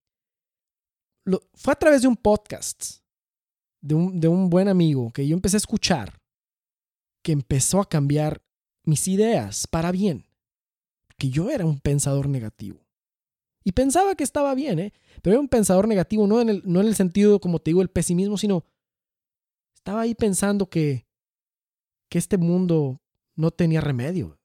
fue 1.55 1.73
a 1.73 1.77
través 1.77 2.03
de 2.03 2.09
un 2.09 2.17
podcast 2.17 2.99
de 3.81 3.95
un, 3.95 4.21
de 4.21 4.29
un 4.29 4.51
buen 4.51 4.69
amigo 4.69 5.11
que 5.11 5.27
yo 5.27 5.35
empecé 5.35 5.57
a 5.57 5.59
escuchar 5.59 6.21
que 7.25 7.33
empezó 7.33 7.81
a 7.81 7.89
cambiar 7.89 8.43
mis 8.85 9.09
ideas 9.09 9.67
para 9.67 9.91
bien. 9.91 10.27
Que 11.17 11.31
yo 11.31 11.51
era 11.51 11.65
un 11.65 11.81
pensador 11.81 12.29
negativo. 12.29 12.85
Y 13.65 13.73
pensaba 13.73 14.15
que 14.15 14.25
estaba 14.25 14.55
bien, 14.55 14.79
¿eh? 14.79 14.93
Pero 15.23 15.35
era 15.35 15.41
un 15.41 15.49
pensador 15.49 15.89
negativo, 15.89 16.27
no 16.27 16.41
en 16.41 16.51
el, 16.51 16.63
no 16.67 16.83
en 16.83 16.87
el 16.87 16.95
sentido, 16.95 17.41
como 17.41 17.61
te 17.61 17.71
digo, 17.71 17.81
el 17.81 17.89
pesimismo, 17.89 18.37
sino 18.37 18.67
estaba 19.75 20.03
ahí 20.03 20.15
pensando 20.15 20.69
que, 20.69 21.04
que 22.15 22.19
este 22.19 22.39
mundo 22.39 23.03
no 23.35 23.51
tenía 23.51 23.81
remedio. 23.81 24.39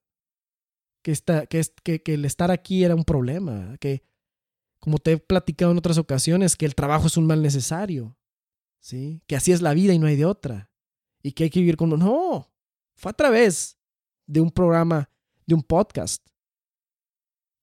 Que, 1.03 1.11
esta, 1.11 1.45
que, 1.45 1.61
que, 1.83 2.01
que 2.01 2.15
el 2.15 2.25
estar 2.25 2.49
aquí 2.49 2.83
era 2.83 2.95
un 2.95 3.03
problema. 3.03 3.77
Que, 3.79 4.01
como 4.79 4.97
te 4.97 5.11
he 5.11 5.17
platicado 5.19 5.71
en 5.71 5.77
otras 5.77 5.99
ocasiones, 5.99 6.55
que 6.55 6.65
el 6.65 6.73
trabajo 6.73 7.05
es 7.05 7.15
un 7.15 7.27
mal 7.27 7.43
necesario. 7.43 8.17
¿Sí? 8.79 9.21
Que 9.27 9.35
así 9.35 9.51
es 9.51 9.61
la 9.61 9.75
vida 9.75 9.93
y 9.93 9.99
no 9.99 10.07
hay 10.07 10.15
de 10.15 10.25
otra. 10.25 10.71
Y 11.21 11.33
que 11.33 11.43
hay 11.43 11.49
que 11.51 11.59
vivir 11.59 11.77
con... 11.77 11.91
No, 11.91 12.51
fue 12.95 13.11
a 13.11 13.13
través 13.13 13.77
de 14.25 14.41
un 14.41 14.49
programa, 14.49 15.11
de 15.45 15.53
un 15.53 15.61
podcast, 15.61 16.27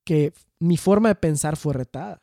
que 0.04 0.32
mi 0.60 0.76
forma 0.76 1.08
de 1.08 1.16
pensar 1.16 1.56
fue 1.56 1.74
retada. 1.74 2.22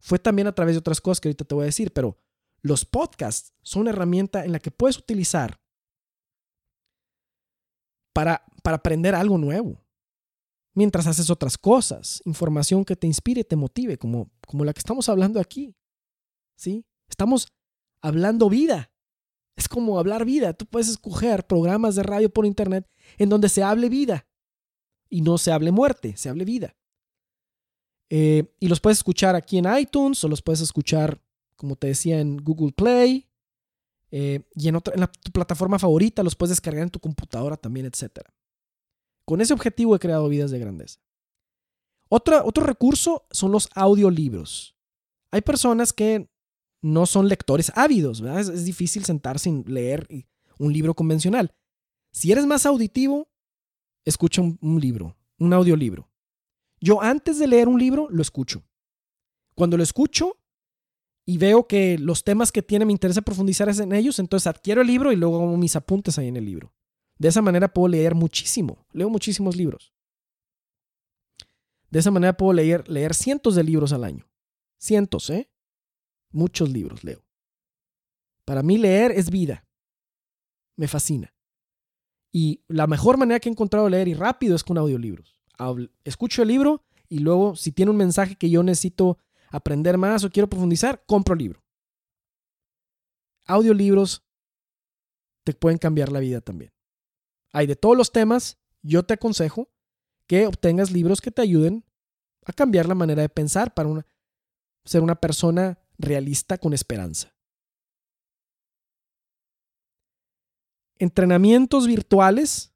Fue 0.00 0.18
también 0.18 0.48
a 0.48 0.54
través 0.54 0.74
de 0.74 0.80
otras 0.80 1.00
cosas 1.00 1.18
que 1.18 1.30
ahorita 1.30 1.46
te 1.46 1.54
voy 1.54 1.62
a 1.62 1.72
decir, 1.72 1.94
pero 1.94 2.18
los 2.60 2.84
podcasts 2.84 3.54
son 3.62 3.80
una 3.80 3.92
herramienta 3.92 4.44
en 4.44 4.52
la 4.52 4.58
que 4.58 4.70
puedes 4.70 4.98
utilizar 4.98 5.61
para, 8.12 8.44
para 8.62 8.76
aprender 8.76 9.14
algo 9.14 9.38
nuevo. 9.38 9.82
Mientras 10.74 11.06
haces 11.06 11.28
otras 11.28 11.58
cosas, 11.58 12.22
información 12.24 12.84
que 12.84 12.96
te 12.96 13.06
inspire, 13.06 13.44
te 13.44 13.56
motive, 13.56 13.98
como, 13.98 14.30
como 14.46 14.64
la 14.64 14.72
que 14.72 14.78
estamos 14.78 15.08
hablando 15.08 15.38
aquí. 15.38 15.76
¿Sí? 16.56 16.86
Estamos 17.08 17.48
hablando 18.00 18.48
vida. 18.48 18.90
Es 19.54 19.68
como 19.68 19.98
hablar 19.98 20.24
vida. 20.24 20.54
Tú 20.54 20.64
puedes 20.64 20.88
escoger 20.88 21.46
programas 21.46 21.94
de 21.94 22.02
radio 22.02 22.30
por 22.30 22.46
internet 22.46 22.88
en 23.18 23.28
donde 23.28 23.48
se 23.48 23.62
hable 23.62 23.88
vida 23.90 24.26
y 25.10 25.20
no 25.20 25.36
se 25.36 25.52
hable 25.52 25.72
muerte, 25.72 26.16
se 26.16 26.30
hable 26.30 26.44
vida. 26.46 26.74
Eh, 28.08 28.54
y 28.60 28.68
los 28.68 28.80
puedes 28.80 28.98
escuchar 28.98 29.36
aquí 29.36 29.58
en 29.58 29.66
iTunes 29.78 30.22
o 30.24 30.28
los 30.28 30.40
puedes 30.40 30.60
escuchar, 30.60 31.22
como 31.56 31.76
te 31.76 31.88
decía, 31.88 32.20
en 32.20 32.38
Google 32.38 32.72
Play 32.72 33.28
eh, 34.12 34.42
y 34.54 34.68
en, 34.68 34.76
otra, 34.76 34.94
en 34.94 35.08
tu 35.24 35.32
plataforma 35.32 35.78
favorita. 35.78 36.22
Los 36.22 36.36
puedes 36.36 36.50
descargar 36.50 36.84
en 36.84 36.90
tu 36.90 37.00
computadora 37.00 37.56
también, 37.56 37.86
etc. 37.86 38.20
Con 39.24 39.40
ese 39.40 39.54
objetivo 39.54 39.96
he 39.96 39.98
creado 39.98 40.28
vidas 40.28 40.52
de 40.52 40.60
grandeza. 40.60 41.00
Otro 42.08 42.64
recurso 42.64 43.26
son 43.30 43.52
los 43.52 43.70
audiolibros. 43.74 44.76
Hay 45.30 45.40
personas 45.40 45.94
que 45.94 46.30
no 46.82 47.06
son 47.06 47.26
lectores 47.26 47.72
ávidos, 47.74 48.20
¿verdad? 48.20 48.40
Es, 48.40 48.64
difícil 48.66 49.06
sentarse 49.06 49.48
y 49.48 49.64
leer 49.64 50.06
un 50.58 50.74
libro 50.74 50.92
convencional. 50.92 51.54
Si 52.12 52.30
eres 52.30 52.44
más 52.44 52.66
auditivo, 52.66 53.30
escucha 54.04 54.42
un 54.42 54.78
libro, 54.78 55.16
un 55.38 55.54
audiolibro. 55.54 56.10
Yo 56.82 57.00
antes 57.00 57.38
de 57.38 57.46
leer 57.46 57.68
un 57.68 57.78
libro 57.78 58.08
lo 58.10 58.20
escucho. 58.20 58.62
Cuando 59.54 59.78
lo 59.78 59.82
escucho 59.82 60.36
y 61.24 61.38
veo 61.38 61.66
que 61.66 61.98
los 61.98 62.24
temas 62.24 62.52
que 62.52 62.62
tiene 62.62 62.84
me 62.84 62.92
interesa 62.92 63.22
profundizar 63.22 63.68
en 63.68 63.92
ellos, 63.92 64.18
entonces 64.18 64.46
adquiero 64.46 64.80
el 64.80 64.86
libro 64.86 65.12
y 65.12 65.16
luego 65.16 65.36
hago 65.36 65.56
mis 65.56 65.76
apuntes 65.76 66.18
ahí 66.18 66.28
en 66.28 66.36
el 66.36 66.44
libro. 66.44 66.72
De 67.18 67.28
esa 67.28 67.42
manera 67.42 67.72
puedo 67.72 67.88
leer 67.88 68.14
muchísimo. 68.14 68.86
Leo 68.92 69.08
muchísimos 69.08 69.56
libros. 69.56 69.92
De 71.90 72.00
esa 72.00 72.10
manera 72.10 72.36
puedo 72.36 72.52
leer, 72.52 72.88
leer 72.88 73.14
cientos 73.14 73.54
de 73.54 73.62
libros 73.62 73.92
al 73.92 74.04
año. 74.04 74.28
Cientos, 74.78 75.30
¿eh? 75.30 75.50
Muchos 76.30 76.70
libros 76.70 77.04
leo. 77.04 77.24
Para 78.44 78.62
mí 78.62 78.78
leer 78.78 79.12
es 79.12 79.30
vida. 79.30 79.66
Me 80.76 80.88
fascina. 80.88 81.34
Y 82.32 82.64
la 82.66 82.86
mejor 82.86 83.18
manera 83.18 83.38
que 83.38 83.48
he 83.48 83.52
encontrado 83.52 83.84
de 83.84 83.92
leer 83.92 84.08
y 84.08 84.14
rápido 84.14 84.56
es 84.56 84.64
con 84.64 84.78
audiolibros 84.78 85.42
escucho 86.04 86.42
el 86.42 86.48
libro 86.48 86.84
y 87.08 87.18
luego 87.18 87.56
si 87.56 87.72
tiene 87.72 87.90
un 87.90 87.96
mensaje 87.96 88.36
que 88.36 88.50
yo 88.50 88.62
necesito 88.62 89.18
aprender 89.52 89.98
más 89.98 90.24
o 90.24 90.30
quiero 90.30 90.48
profundizar, 90.48 91.04
compro 91.06 91.34
libro. 91.34 91.62
Audiolibros 93.46 94.24
te 95.44 95.54
pueden 95.54 95.78
cambiar 95.78 96.10
la 96.10 96.20
vida 96.20 96.40
también. 96.40 96.72
Hay 97.52 97.66
de 97.66 97.76
todos 97.76 97.96
los 97.96 98.12
temas, 98.12 98.58
yo 98.82 99.04
te 99.04 99.14
aconsejo 99.14 99.70
que 100.26 100.46
obtengas 100.46 100.90
libros 100.90 101.20
que 101.20 101.30
te 101.30 101.42
ayuden 101.42 101.84
a 102.44 102.52
cambiar 102.52 102.86
la 102.86 102.94
manera 102.94 103.22
de 103.22 103.28
pensar 103.28 103.74
para 103.74 104.06
ser 104.84 105.02
una 105.02 105.14
persona 105.14 105.78
realista 105.98 106.58
con 106.58 106.72
esperanza. 106.72 107.34
Entrenamientos 110.98 111.86
virtuales 111.86 112.72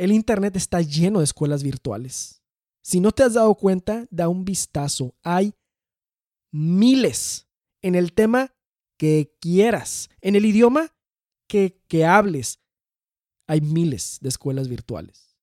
el 0.00 0.12
Internet 0.12 0.56
está 0.56 0.80
lleno 0.80 1.18
de 1.18 1.24
escuelas 1.24 1.62
virtuales. 1.62 2.42
Si 2.80 3.00
no 3.00 3.12
te 3.12 3.22
has 3.22 3.34
dado 3.34 3.54
cuenta, 3.54 4.06
da 4.10 4.30
un 4.30 4.46
vistazo. 4.46 5.14
Hay 5.22 5.52
miles 6.52 7.48
en 7.82 7.94
el 7.94 8.12
tema 8.12 8.54
que 8.98 9.36
quieras, 9.40 10.10
en 10.20 10.36
el 10.36 10.44
idioma 10.44 10.94
que, 11.48 11.80
que 11.88 12.04
hables. 12.04 12.60
Hay 13.46 13.60
miles 13.60 14.18
de 14.20 14.28
escuelas 14.28 14.68
virtuales. 14.68 15.36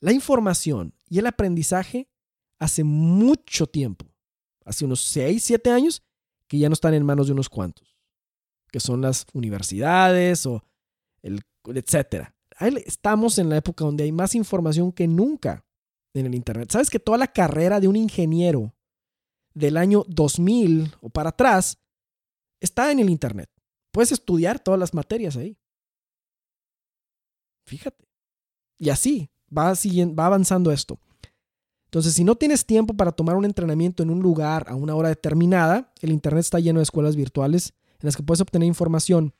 La 0.00 0.12
información 0.12 0.94
y 1.08 1.18
el 1.18 1.26
aprendizaje 1.26 2.08
hace 2.58 2.84
mucho 2.84 3.66
tiempo, 3.66 4.06
hace 4.64 4.84
unos 4.84 5.00
6, 5.00 5.42
7 5.42 5.70
años, 5.70 6.02
que 6.46 6.58
ya 6.58 6.68
no 6.68 6.74
están 6.74 6.94
en 6.94 7.04
manos 7.04 7.26
de 7.26 7.32
unos 7.32 7.48
cuantos, 7.48 7.96
que 8.70 8.80
son 8.80 9.00
las 9.00 9.26
universidades 9.32 10.46
o 10.46 10.62
el 11.22 11.40
etcétera 11.66 12.34
estamos 12.86 13.38
en 13.38 13.48
la 13.48 13.56
época 13.56 13.84
donde 13.84 14.04
hay 14.04 14.12
más 14.12 14.34
información 14.34 14.92
que 14.92 15.06
nunca 15.06 15.64
en 16.14 16.26
el 16.26 16.34
Internet. 16.34 16.70
¿Sabes 16.70 16.90
que 16.90 17.00
toda 17.00 17.18
la 17.18 17.28
carrera 17.28 17.80
de 17.80 17.88
un 17.88 17.96
ingeniero 17.96 18.74
del 19.54 19.76
año 19.76 20.04
2000 20.08 20.96
o 21.00 21.08
para 21.08 21.30
atrás 21.30 21.78
está 22.60 22.90
en 22.92 22.98
el 22.98 23.08
Internet? 23.08 23.50
Puedes 23.90 24.12
estudiar 24.12 24.58
todas 24.58 24.78
las 24.78 24.92
materias 24.92 25.36
ahí. 25.36 25.56
Fíjate. 27.64 28.04
Y 28.78 28.90
así 28.90 29.30
va, 29.56 29.72
va 29.72 30.26
avanzando 30.26 30.70
esto. 30.70 30.98
Entonces, 31.86 32.14
si 32.14 32.24
no 32.24 32.34
tienes 32.34 32.66
tiempo 32.66 32.94
para 32.94 33.12
tomar 33.12 33.36
un 33.36 33.44
entrenamiento 33.44 34.02
en 34.02 34.10
un 34.10 34.20
lugar 34.20 34.66
a 34.68 34.74
una 34.74 34.96
hora 34.96 35.10
determinada, 35.10 35.92
el 36.00 36.10
Internet 36.10 36.40
está 36.40 36.58
lleno 36.58 36.80
de 36.80 36.82
escuelas 36.82 37.14
virtuales 37.14 37.72
en 38.00 38.06
las 38.06 38.16
que 38.16 38.22
puedes 38.24 38.40
obtener 38.40 38.66
información 38.66 39.32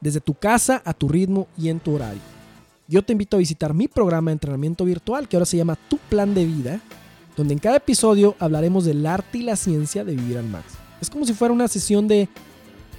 desde 0.00 0.20
tu 0.20 0.34
casa 0.34 0.82
a 0.84 0.94
tu 0.94 1.08
ritmo 1.08 1.46
y 1.58 1.68
en 1.68 1.80
tu 1.80 1.94
horario. 1.94 2.22
Yo 2.88 3.02
te 3.02 3.12
invito 3.12 3.36
a 3.36 3.40
visitar 3.40 3.74
mi 3.74 3.86
programa 3.86 4.30
de 4.30 4.34
entrenamiento 4.34 4.84
virtual 4.84 5.28
que 5.28 5.36
ahora 5.36 5.46
se 5.46 5.56
llama 5.56 5.76
Tu 5.88 5.98
Plan 5.98 6.32
de 6.34 6.44
Vida, 6.44 6.80
donde 7.36 7.52
en 7.52 7.58
cada 7.58 7.76
episodio 7.76 8.34
hablaremos 8.38 8.84
del 8.84 9.06
arte 9.06 9.38
y 9.38 9.42
la 9.42 9.56
ciencia 9.56 10.04
de 10.04 10.14
vivir 10.14 10.38
al 10.38 10.46
máximo. 10.46 10.80
Es 11.00 11.10
como 11.10 11.26
si 11.26 11.34
fuera 11.34 11.52
una 11.52 11.68
sesión 11.68 12.08
de 12.08 12.28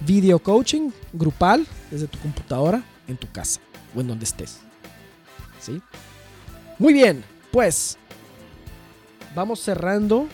video 0.00 0.38
coaching 0.38 0.90
grupal 1.12 1.66
desde 1.90 2.06
tu 2.06 2.18
computadora 2.18 2.82
en 3.08 3.16
tu 3.16 3.30
casa 3.30 3.60
o 3.94 4.00
en 4.00 4.08
donde 4.08 4.24
estés. 4.24 4.60
¿Sí? 5.60 5.82
Muy 6.78 6.92
bien, 6.92 7.24
pues 7.50 7.98
vamos 9.34 9.60
cerrando 9.60 10.28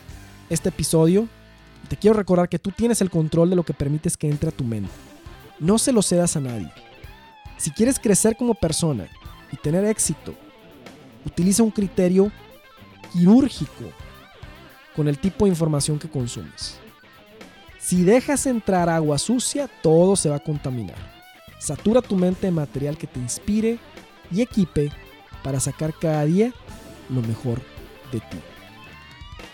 este 0.50 0.68
episodio. 0.68 1.26
Te 1.88 1.96
quiero 1.96 2.16
recordar 2.16 2.48
que 2.48 2.58
tú 2.58 2.70
tienes 2.70 3.00
el 3.00 3.10
control 3.10 3.48
de 3.48 3.56
lo 3.56 3.62
que 3.62 3.72
permites 3.72 4.16
que 4.16 4.28
entre 4.28 4.50
a 4.50 4.52
tu 4.52 4.64
mente. 4.64 4.92
No 5.58 5.78
se 5.78 5.92
lo 5.92 6.02
cedas 6.02 6.36
a 6.36 6.40
nadie. 6.40 6.70
Si 7.56 7.70
quieres 7.70 7.98
crecer 7.98 8.36
como 8.36 8.54
persona 8.54 9.08
y 9.50 9.56
tener 9.56 9.84
éxito, 9.86 10.34
utiliza 11.24 11.62
un 11.62 11.70
criterio 11.70 12.30
quirúrgico 13.14 13.92
con 14.94 15.08
el 15.08 15.18
tipo 15.18 15.44
de 15.44 15.50
información 15.50 15.98
que 15.98 16.10
consumes. 16.10 16.78
Si 17.78 18.02
dejas 18.02 18.46
entrar 18.46 18.88
agua 18.88 19.18
sucia, 19.18 19.68
todo 19.82 20.16
se 20.16 20.28
va 20.28 20.36
a 20.36 20.42
contaminar. 20.42 20.96
Satura 21.58 22.02
tu 22.02 22.16
mente 22.16 22.46
de 22.46 22.50
material 22.50 22.98
que 22.98 23.06
te 23.06 23.20
inspire 23.20 23.78
y 24.30 24.42
equipe 24.42 24.90
para 25.42 25.60
sacar 25.60 25.94
cada 25.94 26.24
día 26.24 26.52
lo 27.08 27.22
mejor 27.22 27.60
de 28.10 28.20
ti. 28.20 28.38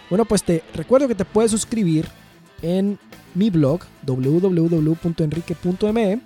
Bueno, 0.09 0.25
pues 0.25 0.43
te 0.43 0.65
recuerdo 0.75 1.07
que 1.07 1.15
te 1.15 1.25
puedes 1.25 1.51
suscribir 1.51 2.09
en 2.63 2.99
mi 3.35 3.51
blog 3.51 3.81
www.enrique.me 4.07 6.21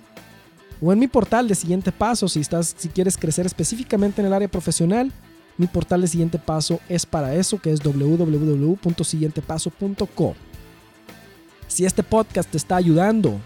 o 0.81 0.91
en 0.91 0.99
mi 0.99 1.07
portal 1.07 1.47
de 1.47 1.55
siguiente 1.55 1.91
paso 1.91 2.27
si 2.27 2.41
estás 2.41 2.75
si 2.77 2.89
quieres 2.89 3.17
crecer 3.17 3.45
específicamente 3.45 4.21
en 4.21 4.27
el 4.27 4.33
área 4.33 4.47
profesional 4.47 5.11
mi 5.57 5.67
portal 5.67 6.01
de 6.01 6.07
siguiente 6.07 6.37
paso 6.37 6.81
es 6.89 7.05
para 7.05 7.33
eso 7.35 7.59
que 7.59 7.71
es 7.71 7.79
www.siguientepaso.com 7.81 10.33
Si 11.67 11.85
este 11.85 12.03
podcast 12.03 12.49
te 12.49 12.57
está 12.57 12.75
ayudando 12.75 13.39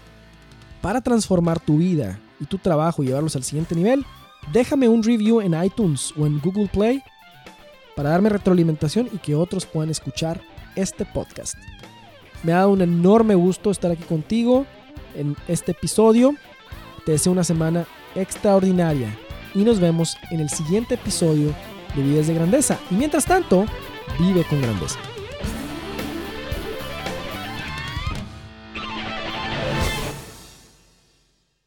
para 0.80 1.00
transformar 1.00 1.60
tu 1.60 1.78
vida 1.78 2.18
y 2.40 2.46
tu 2.46 2.58
trabajo 2.58 3.02
y 3.02 3.06
llevarlos 3.06 3.36
al 3.36 3.44
siguiente 3.44 3.74
nivel, 3.74 4.04
déjame 4.52 4.88
un 4.88 5.02
review 5.02 5.40
en 5.40 5.62
iTunes 5.62 6.12
o 6.16 6.26
en 6.26 6.40
Google 6.40 6.68
Play 6.68 7.02
para 7.94 8.10
darme 8.10 8.30
retroalimentación 8.30 9.08
y 9.12 9.18
que 9.18 9.34
otros 9.34 9.66
puedan 9.66 9.90
escuchar 9.90 10.40
este 10.74 11.04
podcast. 11.04 11.56
Me 12.42 12.52
ha 12.52 12.58
dado 12.58 12.70
un 12.70 12.80
enorme 12.80 13.34
gusto 13.34 13.70
estar 13.70 13.90
aquí 13.90 14.04
contigo 14.04 14.64
en 15.14 15.36
este 15.48 15.72
episodio. 15.72 16.34
Te 17.04 17.12
deseo 17.12 17.32
una 17.32 17.44
semana 17.44 17.86
extraordinaria 18.14 19.14
y 19.54 19.64
nos 19.64 19.80
vemos 19.80 20.16
en 20.30 20.40
el 20.40 20.48
siguiente 20.48 20.94
episodio 20.94 21.54
de 21.94 22.02
Vidas 22.02 22.26
de 22.26 22.34
Grandeza. 22.34 22.78
Y 22.90 22.94
mientras 22.94 23.24
tanto, 23.24 23.66
vive 24.18 24.44
con 24.44 24.60
grandeza. 24.60 24.98